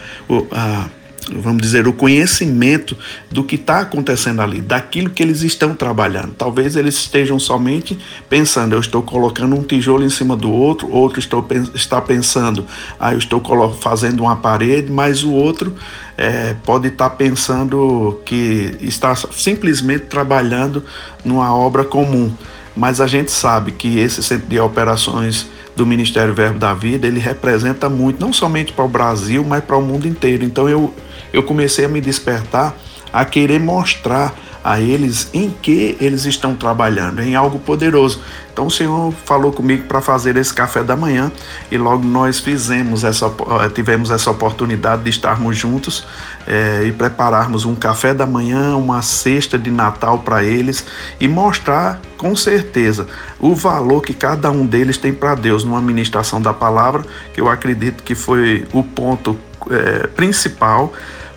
a 0.53 0.85
vamos 1.33 1.62
dizer, 1.62 1.87
o 1.87 1.93
conhecimento 1.93 2.97
do 3.31 3.43
que 3.45 3.54
está 3.57 3.81
acontecendo 3.81 4.40
ali, 4.40 4.61
daquilo 4.61 5.11
que 5.11 5.23
eles 5.23 5.43
estão 5.43 5.75
trabalhando. 5.75 6.35
Talvez 6.35 6.76
eles 6.76 6.95
estejam 6.97 7.38
somente 7.38 7.99
pensando, 8.28 8.75
eu 8.75 8.81
estou 8.81 9.02
colocando 9.02 9.54
um 9.57 9.62
tijolo 9.62 10.04
em 10.04 10.11
cima 10.11 10.37
do 10.37 10.50
outro, 10.50 10.90
outro 10.90 11.19
estou, 11.19 11.47
está 11.75 12.00
pensando, 12.00 12.66
ah, 12.99 13.12
eu 13.12 13.19
estou 13.19 13.43
fazendo 13.81 14.21
uma 14.21 14.37
parede, 14.37 14.90
mas 14.90 15.25
o 15.25 15.33
outro 15.33 15.75
é, 16.16 16.54
pode 16.64 16.88
estar 16.88 17.11
pensando 17.11 18.21
que 18.25 18.76
está 18.81 19.14
simplesmente 19.14 20.07
trabalhando 20.07 20.85
numa 21.25 21.54
obra 21.54 21.85
comum. 21.85 22.33
Mas 22.76 23.00
a 23.00 23.07
gente 23.07 23.31
sabe 23.31 23.73
que 23.73 23.99
esse 23.99 24.23
centro 24.23 24.49
de 24.49 24.59
operações 24.59 25.47
do 25.76 25.85
Ministério 25.85 26.35
Verbo 26.35 26.59
da 26.59 26.73
Vida, 26.73 27.07
ele 27.07 27.19
representa 27.19 27.88
muito, 27.88 28.21
não 28.21 28.33
somente 28.33 28.73
para 28.73 28.85
o 28.85 28.88
Brasil, 28.88 29.45
mas 29.45 29.62
para 29.64 29.76
o 29.76 29.83
mundo 29.83 30.07
inteiro. 30.07 30.45
Então 30.45 30.69
eu, 30.69 30.95
eu 31.35 31.43
comecei 31.43 31.85
a 31.85 31.88
me 31.88 32.00
despertar 32.00 32.75
a 33.12 33.25
querer 33.25 33.61
mostrar 33.61 34.35
a 34.64 34.81
eles 34.81 35.29
em 35.35 35.50
que 35.50 35.97
eles 36.00 36.25
estão 36.25 36.57
trabalhando, 36.57 37.21
em 37.21 37.37
algo 37.37 37.59
poderoso. 37.59 38.21
Então 38.50 38.67
o 38.67 38.71
Senhor 38.71 39.12
falou 39.25 39.53
comigo 39.53 39.85
para 39.85 40.00
fazer 40.00 40.37
esse 40.38 40.55
café 40.55 40.83
da 40.83 40.97
manhã 40.97 41.31
e 41.71 41.76
logo 41.76 42.03
nós 42.03 42.41
fizemos 42.41 43.05
essa, 43.05 43.26
eh, 43.26 43.69
tivemos 43.69 44.11
essa 44.11 44.31
oportunidade 44.31 45.03
de 45.03 45.11
estarmos 45.11 45.57
juntos 45.57 46.07
é, 46.47 46.85
e 46.87 46.93
prepararmos 46.93 47.67
um 47.67 47.75
café 47.75 48.14
da 48.14 48.26
manhã, 48.26 48.75
uma 48.75 49.03
cesta 49.03 49.59
de 49.59 49.71
Natal 49.71 50.21
para 50.21 50.43
eles 50.43 50.85
e 51.21 51.29
mostrar 51.29 52.00
com 52.17 52.35
certeza 52.35 53.07
o 53.38 53.55
valor 53.55 54.00
que 54.00 54.14
cada 54.14 54.50
um 54.50 54.64
deles 54.64 54.97
tem 54.97 55.12
para 55.12 55.35
Deus 55.35 55.62
numa 55.62 55.83
ministração 55.83 56.41
da 56.41 56.55
palavra, 56.55 57.05
que 57.35 57.41
eu 57.41 57.49
acredito 57.50 58.03
que 58.03 58.14
foi 58.14 58.67
o 58.73 58.83
ponto 58.83 59.38
é, 59.71 60.07
principal, 60.07 60.93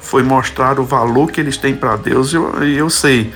foi 0.08 0.24
mostrar 0.24 0.80
o 0.80 0.84
valor 0.84 1.32
que 1.32 1.40
eles 1.40 1.58
têm 1.58 1.76
para 1.76 1.96
Deus. 1.96 2.32
E 2.32 2.36
eu, 2.36 2.64
eu 2.64 2.90
sei 2.90 3.34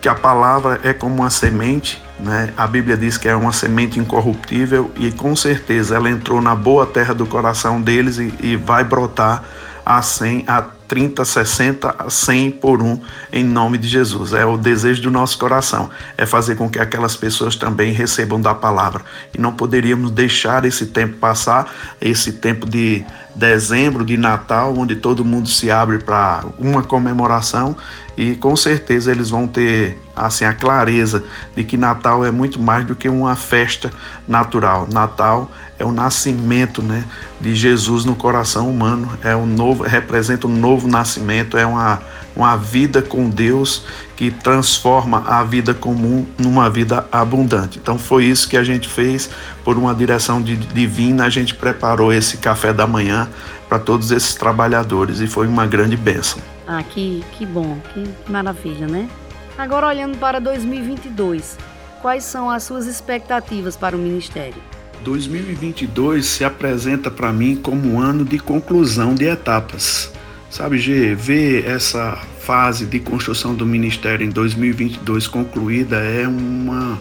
que 0.00 0.08
a 0.08 0.14
palavra 0.14 0.80
é 0.82 0.92
como 0.92 1.14
uma 1.16 1.30
semente 1.30 2.02
né? 2.18 2.52
A 2.56 2.66
Bíblia 2.66 2.96
diz 2.96 3.18
que 3.18 3.28
é 3.28 3.34
uma 3.34 3.52
semente 3.52 3.98
incorruptível 3.98 4.90
e 4.96 5.10
com 5.10 5.34
certeza 5.34 5.96
ela 5.96 6.08
entrou 6.08 6.40
na 6.40 6.54
boa 6.54 6.86
terra 6.86 7.12
do 7.12 7.26
coração 7.26 7.80
deles 7.80 8.18
e, 8.18 8.32
e 8.40 8.56
vai 8.56 8.84
brotar 8.84 9.42
a 9.84 10.00
100, 10.00 10.44
a 10.46 10.62
30, 10.62 11.24
60, 11.24 11.94
a 11.98 12.10
100 12.10 12.50
por 12.52 12.82
um, 12.82 13.00
em 13.32 13.44
nome 13.44 13.78
de 13.78 13.88
Jesus. 13.88 14.32
É 14.32 14.44
o 14.44 14.56
desejo 14.56 15.02
do 15.02 15.10
nosso 15.10 15.38
coração, 15.38 15.90
é 16.16 16.24
fazer 16.26 16.56
com 16.56 16.68
que 16.68 16.78
aquelas 16.78 17.16
pessoas 17.16 17.56
também 17.56 17.92
recebam 17.92 18.40
da 18.40 18.54
palavra. 18.54 19.02
E 19.36 19.40
não 19.40 19.52
poderíamos 19.52 20.10
deixar 20.10 20.64
esse 20.64 20.86
tempo 20.86 21.16
passar, 21.18 21.72
esse 22.00 22.32
tempo 22.32 22.68
de 22.68 23.04
dezembro, 23.34 24.04
de 24.04 24.16
Natal, 24.16 24.74
onde 24.76 24.96
todo 24.96 25.24
mundo 25.24 25.48
se 25.48 25.70
abre 25.70 25.98
para 25.98 26.44
uma 26.58 26.82
comemoração 26.82 27.76
e 28.16 28.36
com 28.36 28.54
certeza 28.54 29.10
eles 29.10 29.30
vão 29.30 29.46
ter 29.46 29.98
assim 30.14 30.44
a 30.44 30.52
clareza 30.52 31.24
de 31.56 31.64
que 31.64 31.76
Natal 31.76 32.24
é 32.24 32.30
muito 32.30 32.60
mais 32.60 32.86
do 32.86 32.94
que 32.94 33.08
uma 33.08 33.34
festa 33.34 33.90
natural. 34.26 34.86
Natal 34.92 35.50
é 35.50 35.63
o 35.82 35.90
nascimento, 35.90 36.82
né, 36.82 37.04
de 37.40 37.54
Jesus 37.54 38.04
no 38.04 38.14
coração 38.14 38.70
humano, 38.70 39.18
é 39.22 39.34
um 39.34 39.46
novo, 39.46 39.82
representa 39.82 40.46
um 40.46 40.54
novo 40.56 40.86
nascimento, 40.86 41.56
é 41.56 41.66
uma 41.66 42.00
uma 42.36 42.56
vida 42.56 43.00
com 43.00 43.28
Deus 43.28 43.84
que 44.16 44.30
transforma 44.30 45.24
a 45.26 45.42
vida 45.44 45.72
comum 45.72 46.26
numa 46.38 46.68
vida 46.68 47.06
abundante. 47.10 47.78
Então 47.78 47.98
foi 47.98 48.24
isso 48.24 48.48
que 48.48 48.56
a 48.56 48.64
gente 48.64 48.88
fez 48.88 49.30
por 49.62 49.76
uma 49.76 49.94
direção 49.94 50.42
de, 50.42 50.56
divina, 50.56 51.24
a 51.24 51.30
gente 51.30 51.54
preparou 51.54 52.12
esse 52.12 52.36
café 52.38 52.72
da 52.72 52.86
manhã 52.86 53.28
para 53.68 53.78
todos 53.78 54.10
esses 54.10 54.34
trabalhadores 54.34 55.20
e 55.20 55.26
foi 55.26 55.46
uma 55.46 55.66
grande 55.66 55.96
bênção. 55.96 56.40
Ah, 56.66 56.82
que, 56.82 57.24
que 57.32 57.44
bom, 57.44 57.78
que 57.92 58.04
maravilha, 58.30 58.86
né? 58.86 59.08
Agora 59.56 59.86
olhando 59.86 60.18
para 60.18 60.40
2022, 60.40 61.56
quais 62.02 62.24
são 62.24 62.50
as 62.50 62.62
suas 62.64 62.86
expectativas 62.86 63.76
para 63.76 63.96
o 63.96 63.98
ministério? 63.98 64.60
2022 65.04 66.24
se 66.24 66.44
apresenta 66.44 67.10
para 67.10 67.32
mim 67.32 67.54
como 67.54 67.92
um 67.92 68.00
ano 68.00 68.24
de 68.24 68.38
conclusão 68.38 69.14
de 69.14 69.26
etapas. 69.26 70.10
Sabe, 70.50 70.78
G, 70.78 71.14
ver 71.14 71.66
essa 71.66 72.18
fase 72.40 72.86
de 72.86 72.98
construção 72.98 73.54
do 73.54 73.66
ministério 73.66 74.24
em 74.26 74.30
2022 74.30 75.26
concluída 75.26 75.96
é 75.96 76.26
uma, 76.26 76.98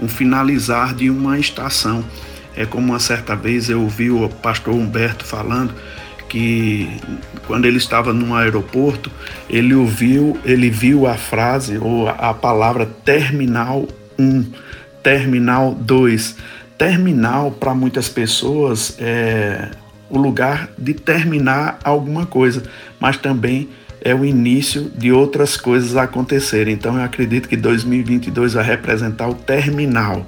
um 0.00 0.08
finalizar 0.08 0.94
de 0.94 1.08
uma 1.08 1.38
estação. 1.38 2.04
É 2.56 2.66
como 2.66 2.88
uma 2.88 2.98
certa 2.98 3.36
vez 3.36 3.70
eu 3.70 3.80
ouvi 3.82 4.10
o 4.10 4.28
pastor 4.28 4.74
Humberto 4.74 5.24
falando 5.24 5.72
que 6.28 6.88
quando 7.46 7.66
ele 7.66 7.76
estava 7.76 8.12
num 8.12 8.34
aeroporto, 8.34 9.10
ele 9.48 9.74
ouviu, 9.74 10.36
ele 10.44 10.70
viu 10.70 11.06
a 11.06 11.14
frase 11.14 11.78
ou 11.78 12.08
a 12.08 12.34
palavra 12.34 12.86
terminal 12.86 13.86
1, 14.18 14.44
terminal 15.02 15.74
2. 15.74 16.36
Terminal 16.76 17.50
para 17.52 17.74
muitas 17.74 18.08
pessoas 18.08 18.96
é 18.98 19.70
o 20.10 20.18
lugar 20.18 20.70
de 20.78 20.94
terminar 20.94 21.78
alguma 21.82 22.26
coisa, 22.26 22.62
mas 23.00 23.16
também 23.16 23.68
é 24.00 24.14
o 24.14 24.24
início 24.24 24.90
de 24.96 25.10
outras 25.10 25.56
coisas 25.56 25.96
acontecerem. 25.96 26.74
Então 26.74 26.96
eu 26.96 27.02
acredito 27.02 27.48
que 27.48 27.56
2022 27.56 28.52
vai 28.54 28.64
representar 28.64 29.28
o 29.28 29.34
terminal 29.34 30.26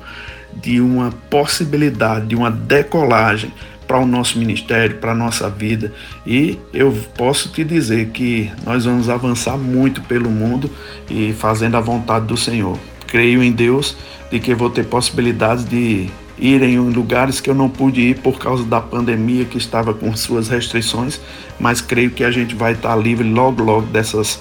de 0.55 0.81
uma 0.81 1.13
possibilidade, 1.29 2.27
de 2.27 2.35
uma 2.35 2.51
decolagem 2.51 3.53
para 3.87 3.99
o 3.99 4.07
nosso 4.07 4.39
ministério, 4.39 4.97
para 4.97 5.13
a 5.13 5.15
nossa 5.15 5.49
vida. 5.49 5.93
E 6.27 6.59
eu 6.73 6.93
posso 7.17 7.51
te 7.51 7.63
dizer 7.63 8.09
que 8.09 8.51
nós 8.65 8.85
vamos 8.85 9.09
avançar 9.09 9.57
muito 9.57 10.01
pelo 10.03 10.31
mundo 10.31 10.71
e 11.09 11.33
fazendo 11.35 11.77
a 11.77 11.81
vontade 11.81 12.27
do 12.27 12.37
Senhor. 12.37 12.79
Creio 13.07 13.43
em 13.43 13.53
Deus 13.53 13.97
de 14.31 14.41
que 14.41 14.55
vou 14.55 14.71
ter 14.71 14.87
possibilidades 14.87 15.65
de 15.65 16.09
ir 16.39 16.63
em 16.63 16.79
lugares 16.79 17.41
que 17.41 17.49
eu 17.49 17.55
não 17.55 17.69
pude 17.69 18.01
ir 18.01 18.19
por 18.19 18.39
causa 18.39 18.65
da 18.65 18.81
pandemia 18.81 19.45
que 19.45 19.59
estava 19.59 19.95
com 19.95 20.15
suas 20.17 20.49
restrições, 20.49 21.21
mas 21.59 21.81
creio 21.81 22.11
que 22.11 22.25
a 22.25 22.31
gente 22.31 22.55
vai 22.55 22.73
estar 22.73 22.95
livre 22.97 23.29
logo 23.29 23.63
logo 23.63 23.87
dessas 23.87 24.39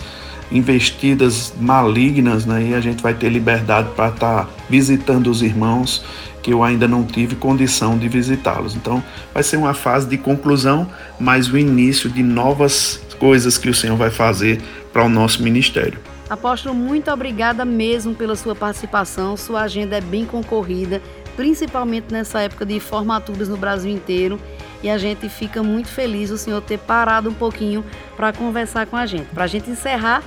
investidas 0.51 1.53
malignas, 1.59 2.45
né? 2.45 2.67
E 2.69 2.73
a 2.73 2.81
gente 2.81 3.01
vai 3.01 3.13
ter 3.13 3.29
liberdade 3.29 3.89
para 3.95 4.09
estar 4.09 4.49
visitando 4.69 5.27
os 5.27 5.41
irmãos 5.41 6.03
que 6.43 6.53
eu 6.53 6.63
ainda 6.63 6.87
não 6.87 7.03
tive 7.03 7.35
condição 7.35 7.97
de 7.97 8.07
visitá-los. 8.07 8.75
Então, 8.75 9.03
vai 9.33 9.41
ser 9.41 9.57
uma 9.57 9.73
fase 9.73 10.07
de 10.07 10.15
conclusão, 10.15 10.87
mas 11.19 11.51
o 11.51 11.57
início 11.57 12.07
de 12.07 12.21
novas 12.21 13.01
coisas 13.17 13.57
que 13.57 13.67
o 13.67 13.73
Senhor 13.73 13.97
vai 13.97 14.11
fazer 14.11 14.61
para 14.93 15.03
o 15.03 15.09
nosso 15.09 15.41
ministério. 15.41 15.99
Apóstolo, 16.29 16.75
muito 16.75 17.09
obrigada 17.11 17.65
mesmo 17.65 18.13
pela 18.13 18.35
sua 18.35 18.55
participação. 18.55 19.35
Sua 19.35 19.61
agenda 19.61 19.97
é 19.97 20.01
bem 20.01 20.25
concorrida, 20.25 21.01
principalmente 21.35 22.11
nessa 22.11 22.41
época 22.41 22.65
de 22.65 22.79
formaturas 22.79 23.49
no 23.49 23.57
Brasil 23.57 23.91
inteiro. 23.91 24.39
E 24.83 24.89
a 24.89 24.97
gente 24.97 25.27
fica 25.29 25.63
muito 25.63 25.87
feliz 25.87 26.29
o 26.29 26.37
senhor 26.37 26.61
ter 26.61 26.77
parado 26.77 27.29
um 27.29 27.33
pouquinho 27.33 27.83
para 28.15 28.31
conversar 28.31 28.85
com 28.85 28.95
a 28.95 29.05
gente. 29.05 29.25
Para 29.33 29.45
a 29.45 29.47
gente 29.47 29.69
encerrar, 29.69 30.23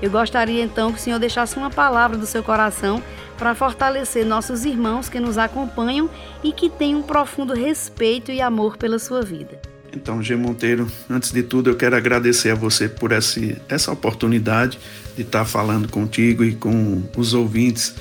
eu 0.00 0.10
gostaria 0.10 0.62
então 0.62 0.92
que 0.92 0.98
o 0.98 1.02
senhor 1.02 1.18
deixasse 1.18 1.56
uma 1.56 1.70
palavra 1.70 2.16
do 2.16 2.26
seu 2.26 2.42
coração 2.42 3.02
para 3.38 3.54
fortalecer 3.54 4.24
nossos 4.24 4.64
irmãos 4.64 5.08
que 5.08 5.18
nos 5.18 5.38
acompanham 5.38 6.08
e 6.42 6.52
que 6.52 6.68
têm 6.68 6.94
um 6.94 7.02
profundo 7.02 7.54
respeito 7.54 8.30
e 8.30 8.40
amor 8.40 8.76
pela 8.76 8.98
sua 8.98 9.22
vida. 9.22 9.60
Então, 9.92 10.22
G. 10.22 10.36
Monteiro, 10.36 10.90
antes 11.08 11.32
de 11.32 11.42
tudo, 11.42 11.70
eu 11.70 11.76
quero 11.76 11.96
agradecer 11.96 12.50
a 12.50 12.54
você 12.54 12.86
por 12.86 13.12
esse, 13.12 13.56
essa 13.68 13.90
oportunidade 13.90 14.78
de 15.16 15.22
estar 15.22 15.46
falando 15.46 15.88
contigo 15.88 16.44
e 16.44 16.54
com 16.54 17.02
os 17.16 17.32
ouvintes 17.32 17.94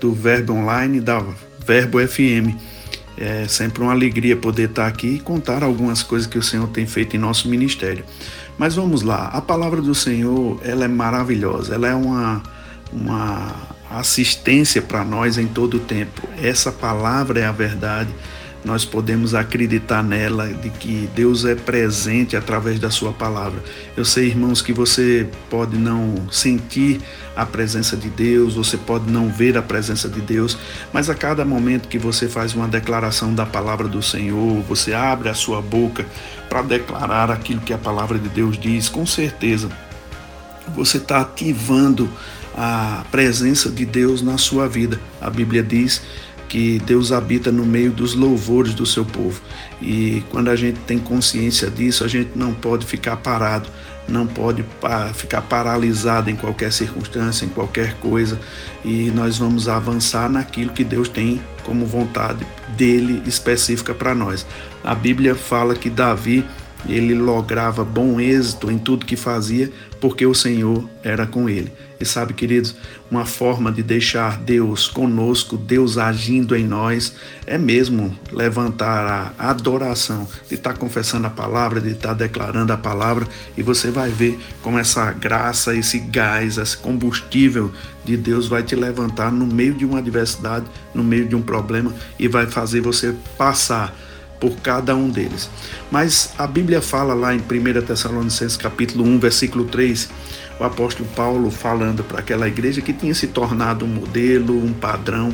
do 0.00 0.12
Verbo 0.14 0.54
Online 0.54 1.00
da 1.00 1.22
Verbo 1.66 1.98
FM. 2.06 2.56
É 3.16 3.46
sempre 3.46 3.82
uma 3.82 3.92
alegria 3.92 4.36
poder 4.36 4.70
estar 4.70 4.86
aqui 4.86 5.16
e 5.16 5.20
contar 5.20 5.62
algumas 5.62 6.02
coisas 6.02 6.26
que 6.26 6.38
o 6.38 6.42
Senhor 6.42 6.66
tem 6.68 6.86
feito 6.86 7.14
em 7.14 7.18
nosso 7.18 7.48
ministério. 7.48 8.04
Mas 8.58 8.74
vamos 8.74 9.02
lá, 9.02 9.28
a 9.28 9.40
palavra 9.40 9.80
do 9.80 9.94
Senhor, 9.94 10.60
ela 10.64 10.84
é 10.84 10.88
maravilhosa, 10.88 11.74
ela 11.74 11.88
é 11.88 11.94
uma, 11.94 12.42
uma 12.92 13.54
assistência 13.90 14.80
para 14.80 15.04
nós 15.04 15.38
em 15.38 15.46
todo 15.46 15.76
o 15.76 15.80
tempo. 15.80 16.22
Essa 16.40 16.72
palavra 16.72 17.40
é 17.40 17.44
a 17.44 17.52
verdade. 17.52 18.10
Nós 18.64 18.84
podemos 18.84 19.34
acreditar 19.34 20.02
nela 20.04 20.48
de 20.48 20.70
que 20.70 21.08
Deus 21.14 21.44
é 21.44 21.54
presente 21.54 22.36
através 22.36 22.78
da 22.78 22.90
sua 22.90 23.12
palavra. 23.12 23.62
Eu 23.96 24.04
sei, 24.04 24.28
irmãos, 24.28 24.62
que 24.62 24.72
você 24.72 25.28
pode 25.50 25.76
não 25.76 26.14
sentir 26.30 27.00
a 27.34 27.44
presença 27.44 27.96
de 27.96 28.08
Deus, 28.08 28.54
você 28.54 28.76
pode 28.76 29.10
não 29.10 29.28
ver 29.28 29.56
a 29.58 29.62
presença 29.62 30.08
de 30.08 30.20
Deus, 30.20 30.56
mas 30.92 31.10
a 31.10 31.14
cada 31.14 31.44
momento 31.44 31.88
que 31.88 31.98
você 31.98 32.28
faz 32.28 32.54
uma 32.54 32.68
declaração 32.68 33.34
da 33.34 33.44
palavra 33.44 33.88
do 33.88 34.02
Senhor, 34.02 34.62
você 34.62 34.94
abre 34.94 35.28
a 35.28 35.34
sua 35.34 35.60
boca 35.60 36.06
para 36.48 36.62
declarar 36.62 37.30
aquilo 37.30 37.60
que 37.60 37.72
a 37.72 37.78
palavra 37.78 38.18
de 38.18 38.28
Deus 38.28 38.58
diz, 38.58 38.88
com 38.88 39.04
certeza 39.06 39.68
você 40.74 40.98
está 40.98 41.20
ativando 41.20 42.08
a 42.54 43.04
presença 43.10 43.70
de 43.70 43.84
Deus 43.84 44.22
na 44.22 44.38
sua 44.38 44.68
vida. 44.68 45.00
A 45.20 45.30
Bíblia 45.30 45.62
diz 45.62 46.02
que 46.52 46.78
Deus 46.80 47.12
habita 47.12 47.50
no 47.50 47.64
meio 47.64 47.90
dos 47.90 48.12
louvores 48.14 48.74
do 48.74 48.84
seu 48.84 49.06
povo. 49.06 49.40
E 49.80 50.22
quando 50.28 50.50
a 50.50 50.54
gente 50.54 50.78
tem 50.80 50.98
consciência 50.98 51.70
disso, 51.70 52.04
a 52.04 52.08
gente 52.08 52.32
não 52.36 52.52
pode 52.52 52.84
ficar 52.84 53.16
parado, 53.16 53.70
não 54.06 54.26
pode 54.26 54.62
ficar 55.14 55.40
paralisado 55.40 56.28
em 56.28 56.36
qualquer 56.36 56.70
circunstância, 56.70 57.46
em 57.46 57.48
qualquer 57.48 57.94
coisa, 57.94 58.38
e 58.84 59.10
nós 59.14 59.38
vamos 59.38 59.66
avançar 59.66 60.28
naquilo 60.28 60.72
que 60.72 60.84
Deus 60.84 61.08
tem 61.08 61.40
como 61.64 61.86
vontade 61.86 62.46
dele 62.76 63.22
específica 63.26 63.94
para 63.94 64.14
nós. 64.14 64.44
A 64.84 64.94
Bíblia 64.94 65.34
fala 65.34 65.74
que 65.74 65.88
Davi 65.88 66.44
ele 66.86 67.14
lograva 67.14 67.82
bom 67.82 68.20
êxito 68.20 68.70
em 68.70 68.76
tudo 68.76 69.06
que 69.06 69.16
fazia, 69.16 69.72
porque 70.02 70.26
o 70.26 70.34
Senhor 70.34 70.84
era 71.04 71.28
com 71.28 71.48
ele. 71.48 71.72
E 72.00 72.04
sabe, 72.04 72.34
queridos, 72.34 72.74
uma 73.08 73.24
forma 73.24 73.70
de 73.70 73.84
deixar 73.84 74.36
Deus 74.36 74.88
conosco, 74.88 75.56
Deus 75.56 75.96
agindo 75.96 76.56
em 76.56 76.66
nós, 76.66 77.14
é 77.46 77.56
mesmo 77.56 78.12
levantar 78.32 79.32
a 79.38 79.50
adoração, 79.50 80.26
de 80.48 80.56
estar 80.56 80.76
confessando 80.76 81.28
a 81.28 81.30
palavra, 81.30 81.80
de 81.80 81.90
estar 81.90 82.14
declarando 82.14 82.72
a 82.72 82.76
palavra, 82.76 83.28
e 83.56 83.62
você 83.62 83.92
vai 83.92 84.10
ver 84.10 84.40
como 84.60 84.76
essa 84.76 85.12
graça, 85.12 85.72
esse 85.72 86.00
gás, 86.00 86.58
esse 86.58 86.76
combustível 86.76 87.70
de 88.04 88.16
Deus 88.16 88.48
vai 88.48 88.64
te 88.64 88.74
levantar 88.74 89.30
no 89.30 89.46
meio 89.46 89.74
de 89.74 89.84
uma 89.84 90.00
adversidade, 90.00 90.66
no 90.92 91.04
meio 91.04 91.28
de 91.28 91.36
um 91.36 91.42
problema, 91.42 91.94
e 92.18 92.26
vai 92.26 92.46
fazer 92.48 92.80
você 92.80 93.14
passar 93.38 93.96
por 94.42 94.56
cada 94.56 94.96
um 94.96 95.08
deles. 95.08 95.48
Mas 95.88 96.32
a 96.36 96.48
Bíblia 96.48 96.82
fala 96.82 97.14
lá 97.14 97.32
em 97.32 97.38
1 97.38 97.82
Tessalonicenses 97.86 98.56
capítulo 98.56 99.04
1, 99.04 99.20
versículo 99.20 99.64
3, 99.66 100.10
o 100.58 100.64
apóstolo 100.64 101.08
Paulo 101.14 101.48
falando 101.48 102.02
para 102.02 102.18
aquela 102.18 102.48
igreja 102.48 102.80
que 102.80 102.92
tinha 102.92 103.14
se 103.14 103.28
tornado 103.28 103.84
um 103.84 103.88
modelo, 103.88 104.58
um 104.58 104.72
padrão. 104.72 105.32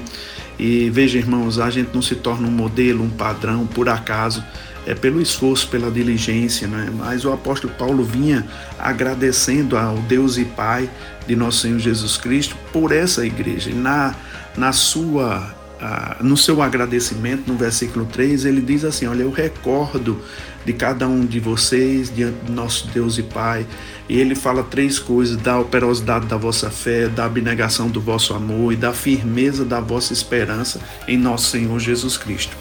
E 0.58 0.90
veja, 0.90 1.16
irmãos, 1.16 1.58
a 1.58 1.70
gente 1.70 1.88
não 1.94 2.02
se 2.02 2.16
torna 2.16 2.46
um 2.46 2.50
modelo, 2.50 3.02
um 3.02 3.08
padrão 3.08 3.66
por 3.66 3.88
acaso, 3.88 4.44
é 4.86 4.94
pelo 4.94 5.22
esforço, 5.22 5.68
pela 5.68 5.90
diligência, 5.90 6.68
né? 6.68 6.90
Mas 6.94 7.24
o 7.24 7.32
apóstolo 7.32 7.72
Paulo 7.78 8.04
vinha 8.04 8.46
agradecendo 8.78 9.78
ao 9.78 9.96
Deus 9.96 10.36
e 10.36 10.44
Pai 10.44 10.90
de 11.26 11.34
nosso 11.34 11.60
Senhor 11.60 11.78
Jesus 11.78 12.18
Cristo 12.18 12.56
por 12.74 12.92
essa 12.92 13.24
igreja. 13.24 13.70
Na, 13.72 14.14
na 14.54 14.72
sua 14.72 15.57
no 16.20 16.36
seu 16.36 16.60
agradecimento, 16.60 17.46
no 17.46 17.56
versículo 17.56 18.04
3, 18.06 18.44
ele 18.44 18.60
diz 18.60 18.84
assim: 18.84 19.06
Olha, 19.06 19.22
eu 19.22 19.30
recordo 19.30 20.20
de 20.64 20.72
cada 20.72 21.08
um 21.08 21.24
de 21.24 21.40
vocês 21.40 22.12
diante 22.14 22.44
do 22.44 22.52
nosso 22.52 22.88
Deus 22.88 23.16
e 23.16 23.22
Pai. 23.22 23.66
E 24.08 24.18
ele 24.18 24.34
fala 24.34 24.62
três 24.62 24.98
coisas: 24.98 25.36
da 25.36 25.58
operosidade 25.58 26.26
da 26.26 26.36
vossa 26.36 26.70
fé, 26.70 27.08
da 27.08 27.24
abnegação 27.24 27.88
do 27.88 28.00
vosso 28.00 28.34
amor 28.34 28.72
e 28.72 28.76
da 28.76 28.92
firmeza 28.92 29.64
da 29.64 29.80
vossa 29.80 30.12
esperança 30.12 30.80
em 31.06 31.16
nosso 31.16 31.50
Senhor 31.50 31.78
Jesus 31.78 32.16
Cristo. 32.16 32.56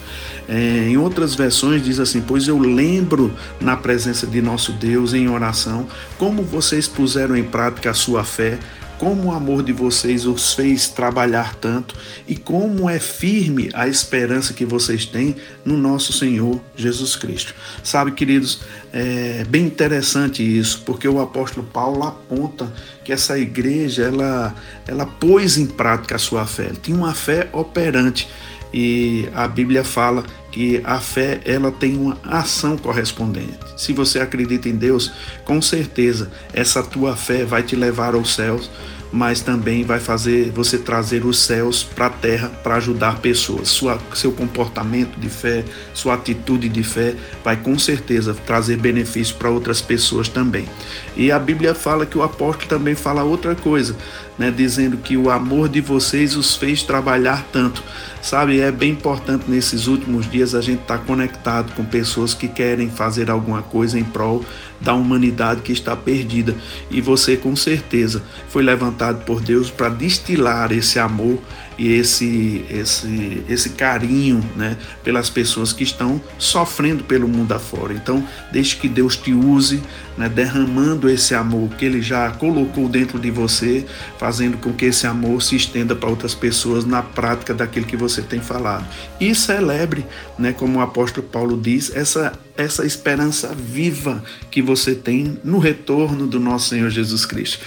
É, 0.47 0.87
em 0.87 0.95
outras 0.97 1.35
versões 1.35 1.83
diz 1.83 1.99
assim: 1.99 2.21
Pois 2.21 2.47
eu 2.47 2.57
lembro 2.57 3.33
na 3.59 3.75
presença 3.75 4.25
de 4.25 4.41
nosso 4.41 4.71
Deus 4.71 5.13
em 5.13 5.27
oração 5.27 5.87
como 6.17 6.43
vocês 6.43 6.87
puseram 6.87 7.35
em 7.35 7.43
prática 7.43 7.89
a 7.89 7.93
sua 7.93 8.23
fé 8.23 8.57
como 8.97 9.25
o 9.25 9.31
amor 9.31 9.63
de 9.63 9.71
vocês 9.71 10.25
os 10.25 10.53
fez 10.53 10.87
trabalhar 10.87 11.55
tanto 11.55 11.95
e 12.27 12.35
como 12.35 12.89
é 12.89 12.99
firme 12.99 13.69
a 13.73 13.87
esperança 13.87 14.53
que 14.53 14.65
vocês 14.65 15.05
têm 15.05 15.35
no 15.63 15.77
nosso 15.77 16.11
Senhor 16.11 16.59
Jesus 16.75 17.15
Cristo. 17.15 17.53
Sabe, 17.83 18.11
queridos, 18.11 18.61
é 18.91 19.45
bem 19.47 19.65
interessante 19.65 20.41
isso, 20.41 20.81
porque 20.85 21.07
o 21.07 21.21
apóstolo 21.21 21.65
Paulo 21.65 22.03
aponta 22.03 22.71
que 23.03 23.13
essa 23.13 23.37
igreja 23.37 24.03
ela, 24.03 24.55
ela 24.87 25.05
pôs 25.05 25.57
em 25.57 25.65
prática 25.65 26.15
a 26.15 26.19
sua 26.19 26.45
fé, 26.45 26.71
tinha 26.81 26.97
uma 26.97 27.13
fé 27.13 27.49
operante 27.53 28.27
e 28.73 29.29
a 29.33 29.47
Bíblia 29.47 29.83
fala 29.83 30.23
que 30.51 30.81
a 30.83 30.99
fé 30.99 31.39
ela 31.45 31.71
tem 31.71 31.97
uma 31.97 32.17
ação 32.23 32.77
correspondente. 32.77 33.57
Se 33.75 33.93
você 33.93 34.19
acredita 34.19 34.69
em 34.69 34.75
Deus, 34.75 35.11
com 35.45 35.61
certeza 35.61 36.31
essa 36.53 36.81
tua 36.81 37.15
fé 37.15 37.45
vai 37.45 37.63
te 37.63 37.75
levar 37.75 38.15
aos 38.15 38.33
céus, 38.33 38.69
mas 39.11 39.41
também 39.41 39.83
vai 39.83 39.99
fazer 39.99 40.51
você 40.51 40.77
trazer 40.77 41.25
os 41.25 41.39
céus 41.39 41.83
para 41.83 42.07
a 42.07 42.09
terra 42.09 42.49
para 42.63 42.75
ajudar 42.75 43.19
pessoas. 43.19 43.69
Sua, 43.69 43.97
seu 44.13 44.31
comportamento 44.31 45.17
de 45.17 45.29
fé, 45.29 45.63
sua 45.93 46.15
atitude 46.15 46.67
de 46.67 46.83
fé 46.83 47.15
vai 47.43 47.55
com 47.55 47.77
certeza 47.79 48.35
trazer 48.45 48.77
benefício 48.77 49.35
para 49.35 49.49
outras 49.49 49.81
pessoas 49.81 50.27
também. 50.27 50.67
E 51.15 51.31
a 51.31 51.39
Bíblia 51.39 51.73
fala 51.73 52.05
que 52.05 52.17
o 52.17 52.23
apóstolo 52.23 52.67
também 52.67 52.95
fala 52.95 53.23
outra 53.23 53.55
coisa, 53.55 53.95
né, 54.37 54.51
dizendo 54.51 54.97
que 54.97 55.15
o 55.15 55.29
amor 55.29 55.69
de 55.69 55.81
vocês 55.81 56.35
os 56.35 56.55
fez 56.55 56.83
trabalhar 56.83 57.47
tanto. 57.51 57.83
Sabe, 58.27 58.59
é 58.59 58.73
bem 58.73 58.91
importante 58.91 59.45
nesses 59.47 59.87
últimos 59.87 60.29
dias 60.29 60.53
a 60.53 60.59
gente 60.59 60.81
estar 60.81 60.97
tá 60.97 61.05
conectado 61.05 61.73
com 61.75 61.85
pessoas 61.85 62.33
que 62.33 62.49
querem 62.49 62.89
fazer 62.89 63.31
alguma 63.31 63.61
coisa 63.61 63.97
em 63.97 64.03
prol 64.03 64.43
da 64.81 64.93
humanidade 64.93 65.61
que 65.61 65.71
está 65.71 65.95
perdida. 65.95 66.53
E 66.91 66.99
você, 66.99 67.37
com 67.37 67.55
certeza, 67.55 68.21
foi 68.49 68.63
levantado 68.63 69.23
por 69.23 69.39
Deus 69.39 69.71
para 69.71 69.87
destilar 69.87 70.73
esse 70.73 70.99
amor 70.99 71.39
e 71.77 71.93
esse, 71.93 72.65
esse, 72.69 73.43
esse 73.47 73.69
carinho 73.69 74.43
né, 74.57 74.75
pelas 75.05 75.29
pessoas 75.29 75.71
que 75.71 75.85
estão 75.85 76.21
sofrendo 76.37 77.05
pelo 77.05 77.29
mundo 77.29 77.53
afora. 77.53 77.93
Então, 77.93 78.27
deixe 78.51 78.75
que 78.75 78.89
Deus 78.89 79.15
te 79.15 79.33
use, 79.33 79.81
né, 80.17 80.27
derramando 80.27 81.09
esse 81.09 81.35
amor 81.35 81.69
que 81.75 81.85
Ele 81.85 82.01
já 82.01 82.31
colocou 82.31 82.89
dentro 82.89 83.19
de 83.19 83.29
você, 83.29 83.85
fazendo 84.17 84.57
com 84.57 84.73
que 84.73 84.85
esse 84.85 85.05
amor 85.05 85.41
se 85.41 85.55
estenda 85.55 85.95
para 85.95 86.09
outras 86.09 86.33
pessoas 86.33 86.85
na 86.85 87.03
prática 87.03 87.53
daquilo 87.53 87.85
que 87.85 87.95
você 87.95 88.21
tem 88.21 88.41
falado. 88.41 88.85
E 89.19 89.33
celebre, 89.35 90.05
né, 90.37 90.51
como 90.51 90.79
o 90.79 90.81
apóstolo 90.81 91.27
Paulo 91.27 91.59
diz, 91.59 91.95
essa 91.95 92.33
essa 92.57 92.85
esperança 92.85 93.53
viva 93.55 94.23
que 94.49 94.61
você 94.61 94.95
tem 94.95 95.39
no 95.43 95.59
retorno 95.59 96.25
do 96.25 96.39
nosso 96.39 96.69
Senhor 96.69 96.89
Jesus 96.89 97.25
Cristo. 97.25 97.59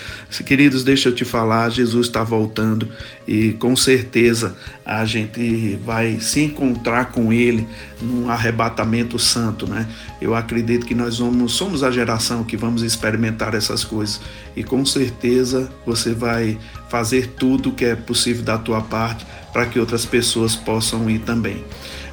Queridos, 0.45 0.83
deixa 0.83 1.09
eu 1.09 1.15
te 1.15 1.25
falar, 1.25 1.71
Jesus 1.71 2.09
está 2.09 2.25
voltando 2.25 2.89
e 3.27 3.53
com 3.53 3.77
certeza 3.77 4.57
a 4.85 5.05
gente 5.05 5.79
vai 5.85 6.19
se 6.19 6.43
encontrar 6.43 7.13
com 7.13 7.33
Ele 7.33 7.67
num 8.03 8.29
arrebatamento 8.29 9.19
santo, 9.19 9.69
né? 9.69 9.87
Eu 10.21 10.35
acredito 10.35 10.85
que 10.85 10.95
nós 10.95 11.19
vamos, 11.19 11.53
somos 11.53 11.85
a 11.85 11.91
geração 11.91 12.39
que 12.44 12.57
vamos 12.57 12.83
experimentar 12.83 13.55
essas 13.55 13.85
coisas 13.85 14.20
e 14.57 14.64
com 14.64 14.85
certeza 14.85 15.70
você 15.85 16.12
vai 16.12 16.59
fazer 16.88 17.29
tudo 17.38 17.70
o 17.70 17.72
que 17.72 17.85
é 17.85 17.94
possível 17.94 18.42
da 18.42 18.59
tua 18.59 18.81
parte 18.81 19.26
para 19.53 19.66
que 19.66 19.79
outras 19.79 20.05
pessoas 20.05 20.57
possam 20.57 21.09
ir 21.11 21.20
também. 21.20 21.64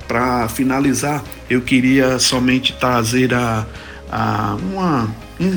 Para 0.07 0.47
finalizar, 0.47 1.23
eu 1.49 1.61
queria 1.61 2.17
somente 2.19 2.73
trazer 2.73 3.33
a, 3.33 3.65
a 4.09 4.55
uma, 4.55 5.13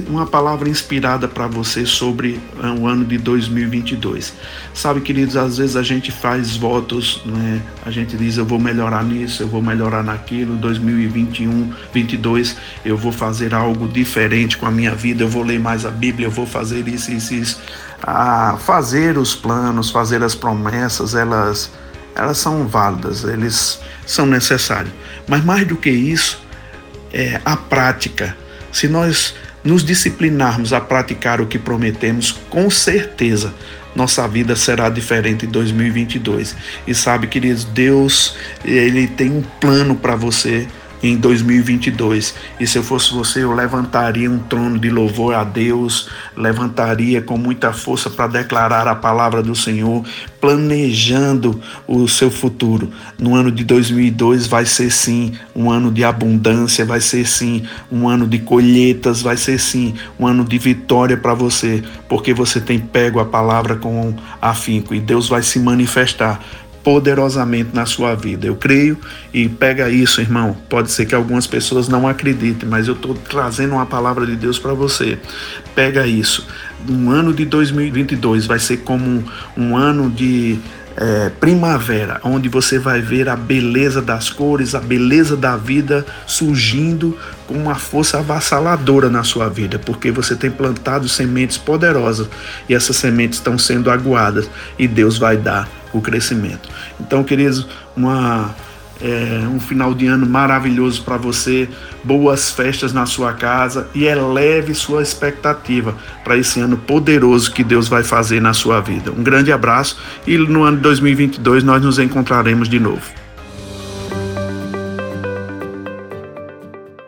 uma 0.08 0.26
palavra 0.26 0.68
inspirada 0.68 1.26
para 1.26 1.46
você 1.46 1.86
sobre 1.86 2.38
é, 2.62 2.66
o 2.66 2.86
ano 2.86 3.04
de 3.04 3.16
2022. 3.16 4.34
Sabe, 4.74 5.00
queridos, 5.00 5.36
às 5.36 5.56
vezes 5.56 5.76
a 5.76 5.82
gente 5.82 6.12
faz 6.12 6.56
votos, 6.56 7.22
né? 7.24 7.62
a 7.84 7.90
gente 7.90 8.16
diz 8.16 8.36
eu 8.36 8.44
vou 8.44 8.58
melhorar 8.58 9.02
nisso, 9.02 9.42
eu 9.42 9.48
vou 9.48 9.62
melhorar 9.62 10.02
naquilo, 10.02 10.56
2021, 10.56 11.72
22, 11.92 12.56
eu 12.84 12.96
vou 12.96 13.12
fazer 13.12 13.54
algo 13.54 13.88
diferente 13.88 14.58
com 14.58 14.66
a 14.66 14.70
minha 14.70 14.94
vida, 14.94 15.24
eu 15.24 15.28
vou 15.28 15.42
ler 15.42 15.58
mais 15.58 15.86
a 15.86 15.90
Bíblia, 15.90 16.26
eu 16.26 16.30
vou 16.30 16.46
fazer 16.46 16.86
isso, 16.86 17.10
isso, 17.10 17.34
isso. 17.34 17.60
A 18.02 18.56
fazer 18.58 19.16
os 19.16 19.34
planos, 19.34 19.90
fazer 19.90 20.22
as 20.22 20.34
promessas, 20.34 21.14
elas 21.14 21.70
elas 22.14 22.38
são 22.38 22.66
válidas, 22.66 23.24
eles 23.24 23.80
são 24.04 24.26
necessários. 24.26 24.92
Mas 25.26 25.44
mais 25.44 25.66
do 25.66 25.76
que 25.76 25.90
isso, 25.90 26.42
é 27.12 27.40
a 27.44 27.56
prática. 27.56 28.36
Se 28.72 28.88
nós 28.88 29.34
nos 29.62 29.84
disciplinarmos 29.84 30.72
a 30.72 30.80
praticar 30.80 31.40
o 31.40 31.46
que 31.46 31.58
prometemos, 31.58 32.32
com 32.48 32.70
certeza 32.70 33.54
nossa 33.94 34.26
vida 34.28 34.54
será 34.54 34.88
diferente 34.88 35.46
em 35.46 35.48
2022. 35.48 36.54
E 36.86 36.94
sabe, 36.94 37.26
queridos, 37.26 37.64
Deus, 37.64 38.36
ele 38.64 39.06
tem 39.06 39.30
um 39.30 39.42
plano 39.60 39.96
para 39.96 40.14
você 40.14 40.68
em 41.02 41.16
2022. 41.16 42.34
E 42.58 42.66
se 42.66 42.78
eu 42.78 42.82
fosse 42.82 43.12
você, 43.12 43.42
eu 43.42 43.52
levantaria 43.52 44.30
um 44.30 44.38
trono 44.38 44.78
de 44.78 44.90
louvor 44.90 45.34
a 45.34 45.44
Deus, 45.44 46.08
levantaria 46.36 47.22
com 47.22 47.36
muita 47.36 47.72
força 47.72 48.10
para 48.10 48.26
declarar 48.26 48.86
a 48.86 48.94
palavra 48.94 49.42
do 49.42 49.54
Senhor, 49.54 50.04
planejando 50.40 51.60
o 51.86 52.06
seu 52.08 52.30
futuro. 52.30 52.90
No 53.18 53.34
ano 53.34 53.50
de 53.50 53.64
2002 53.64 54.46
vai 54.46 54.64
ser 54.66 54.90
sim 54.90 55.32
um 55.54 55.70
ano 55.70 55.90
de 55.90 56.04
abundância, 56.04 56.84
vai 56.84 57.00
ser 57.00 57.26
sim 57.26 57.62
um 57.90 58.08
ano 58.08 58.26
de 58.26 58.38
colheitas, 58.38 59.22
vai 59.22 59.36
ser 59.36 59.58
sim 59.58 59.94
um 60.18 60.26
ano 60.26 60.44
de 60.44 60.58
vitória 60.58 61.16
para 61.16 61.34
você, 61.34 61.82
porque 62.08 62.32
você 62.32 62.60
tem 62.60 62.78
pego 62.78 63.20
a 63.20 63.24
palavra 63.24 63.76
com 63.76 64.14
afinco 64.40 64.94
e 64.94 65.00
Deus 65.00 65.28
vai 65.28 65.42
se 65.42 65.58
manifestar 65.58 66.40
poderosamente 66.82 67.70
na 67.74 67.86
sua 67.86 68.14
vida. 68.14 68.46
Eu 68.46 68.56
creio 68.56 68.98
e 69.32 69.48
pega 69.48 69.88
isso, 69.90 70.20
irmão. 70.20 70.56
Pode 70.68 70.90
ser 70.90 71.06
que 71.06 71.14
algumas 71.14 71.46
pessoas 71.46 71.88
não 71.88 72.08
acreditem, 72.08 72.68
mas 72.68 72.88
eu 72.88 72.94
estou 72.94 73.14
trazendo 73.14 73.74
uma 73.74 73.86
palavra 73.86 74.26
de 74.26 74.36
Deus 74.36 74.58
para 74.58 74.72
você. 74.72 75.18
Pega 75.74 76.06
isso. 76.06 76.46
Um 76.88 77.10
ano 77.10 77.34
de 77.34 77.44
2022 77.44 78.46
vai 78.46 78.58
ser 78.58 78.78
como 78.78 79.04
um, 79.04 79.24
um 79.56 79.76
ano 79.76 80.10
de 80.10 80.58
é, 81.00 81.30
primavera, 81.30 82.20
onde 82.22 82.46
você 82.50 82.78
vai 82.78 83.00
ver 83.00 83.26
a 83.30 83.34
beleza 83.34 84.02
das 84.02 84.28
cores, 84.28 84.74
a 84.74 84.80
beleza 84.80 85.34
da 85.34 85.56
vida 85.56 86.04
surgindo 86.26 87.16
com 87.46 87.54
uma 87.54 87.74
força 87.74 88.18
avassaladora 88.18 89.08
na 89.08 89.24
sua 89.24 89.48
vida, 89.48 89.78
porque 89.78 90.10
você 90.10 90.36
tem 90.36 90.50
plantado 90.50 91.08
sementes 91.08 91.56
poderosas 91.56 92.28
e 92.68 92.74
essas 92.74 92.96
sementes 92.96 93.38
estão 93.38 93.56
sendo 93.56 93.90
aguadas 93.90 94.50
e 94.78 94.86
Deus 94.86 95.16
vai 95.16 95.38
dar 95.38 95.66
o 95.90 96.02
crescimento. 96.02 96.68
Então, 97.00 97.24
queridos, 97.24 97.66
uma 97.96 98.54
é, 99.02 99.46
um 99.48 99.58
final 99.58 99.94
de 99.94 100.06
ano 100.06 100.26
maravilhoso 100.26 101.02
para 101.02 101.16
você, 101.16 101.68
boas 102.04 102.50
festas 102.50 102.92
na 102.92 103.06
sua 103.06 103.32
casa 103.32 103.88
e 103.94 104.04
eleve 104.04 104.74
sua 104.74 105.02
expectativa 105.02 105.94
para 106.22 106.36
esse 106.36 106.60
ano 106.60 106.76
poderoso 106.76 107.52
que 107.52 107.64
Deus 107.64 107.88
vai 107.88 108.02
fazer 108.02 108.40
na 108.40 108.52
sua 108.52 108.80
vida. 108.80 109.10
Um 109.10 109.22
grande 109.22 109.52
abraço 109.52 109.98
e 110.26 110.36
no 110.36 110.64
ano 110.64 110.76
de 110.76 110.82
2022 110.82 111.64
nós 111.64 111.82
nos 111.82 111.98
encontraremos 111.98 112.68
de 112.68 112.78
novo. 112.78 113.10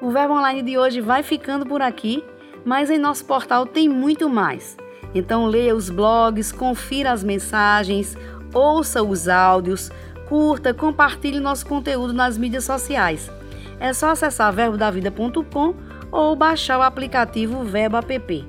O 0.00 0.10
Verbo 0.10 0.34
Online 0.34 0.62
de 0.62 0.78
hoje 0.78 1.00
vai 1.00 1.22
ficando 1.22 1.64
por 1.64 1.80
aqui, 1.80 2.22
mas 2.64 2.90
em 2.90 2.98
nosso 2.98 3.24
portal 3.24 3.66
tem 3.66 3.88
muito 3.88 4.28
mais. 4.28 4.76
Então 5.14 5.46
leia 5.46 5.74
os 5.74 5.90
blogs, 5.90 6.52
confira 6.52 7.12
as 7.12 7.22
mensagens, 7.22 8.16
ouça 8.52 9.02
os 9.02 9.28
áudios, 9.28 9.90
curta, 10.32 10.72
compartilhe 10.72 11.38
nosso 11.38 11.66
conteúdo 11.66 12.14
nas 12.14 12.38
mídias 12.38 12.64
sociais. 12.64 13.30
É 13.78 13.92
só 13.92 14.12
acessar 14.12 14.50
verbodavida.com 14.50 15.74
ou 16.10 16.34
baixar 16.34 16.78
o 16.78 16.82
aplicativo 16.82 17.62
Verbo 17.64 17.98
App. 17.98 18.48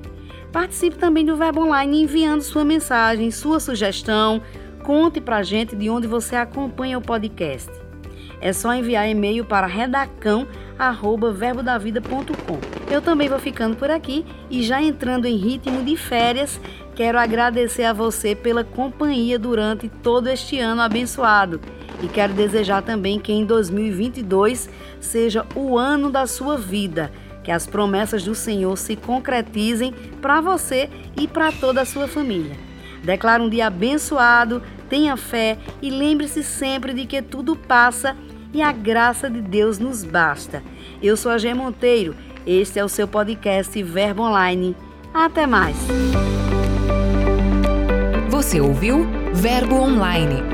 Participe 0.50 0.96
também 0.96 1.26
do 1.26 1.36
Verbo 1.36 1.60
Online 1.60 2.04
enviando 2.04 2.40
sua 2.40 2.64
mensagem, 2.64 3.30
sua 3.30 3.60
sugestão. 3.60 4.40
Conte 4.82 5.20
pra 5.20 5.42
gente 5.42 5.76
de 5.76 5.90
onde 5.90 6.06
você 6.06 6.36
acompanha 6.36 6.96
o 6.96 7.02
podcast. 7.02 7.70
É 8.40 8.50
só 8.54 8.72
enviar 8.72 9.06
e-mail 9.06 9.44
para 9.44 9.66
redacão@verbodavida.com. 9.66 12.60
Eu 12.90 13.02
também 13.02 13.28
vou 13.28 13.38
ficando 13.38 13.76
por 13.76 13.90
aqui 13.90 14.24
e 14.48 14.62
já 14.62 14.80
entrando 14.80 15.26
em 15.26 15.36
ritmo 15.36 15.84
de 15.84 15.98
férias, 15.98 16.58
quero 16.94 17.18
agradecer 17.18 17.84
a 17.84 17.92
você 17.92 18.34
pela 18.34 18.64
companhia 18.64 19.38
durante 19.38 19.90
todo 19.90 20.28
este 20.28 20.58
ano 20.58 20.80
abençoado 20.80 21.60
e 22.04 22.08
quero 22.08 22.34
desejar 22.34 22.82
também 22.82 23.18
que 23.18 23.32
em 23.32 23.46
2022 23.46 24.68
seja 25.00 25.46
o 25.54 25.78
ano 25.78 26.10
da 26.10 26.26
sua 26.26 26.58
vida, 26.58 27.10
que 27.42 27.50
as 27.50 27.66
promessas 27.66 28.22
do 28.22 28.34
Senhor 28.34 28.76
se 28.76 28.94
concretizem 28.94 29.92
para 30.20 30.40
você 30.40 30.90
e 31.16 31.26
para 31.26 31.50
toda 31.50 31.80
a 31.80 31.86
sua 31.86 32.06
família. 32.06 32.56
Declaro 33.02 33.44
um 33.44 33.48
dia 33.48 33.66
abençoado, 33.66 34.62
tenha 34.88 35.16
fé 35.16 35.56
e 35.80 35.90
lembre-se 35.90 36.42
sempre 36.42 36.92
de 36.92 37.06
que 37.06 37.22
tudo 37.22 37.56
passa 37.56 38.16
e 38.52 38.60
a 38.60 38.70
graça 38.70 39.30
de 39.30 39.40
Deus 39.40 39.78
nos 39.78 40.04
basta. 40.04 40.62
Eu 41.02 41.16
sou 41.16 41.32
a 41.32 41.38
G 41.38 41.54
Monteiro, 41.54 42.14
este 42.46 42.78
é 42.78 42.84
o 42.84 42.88
seu 42.88 43.08
podcast 43.08 43.82
Verbo 43.82 44.22
Online. 44.22 44.76
Até 45.12 45.46
mais. 45.46 45.76
Você 48.28 48.60
ouviu 48.60 49.06
Verbo 49.32 49.76
Online, 49.76 50.53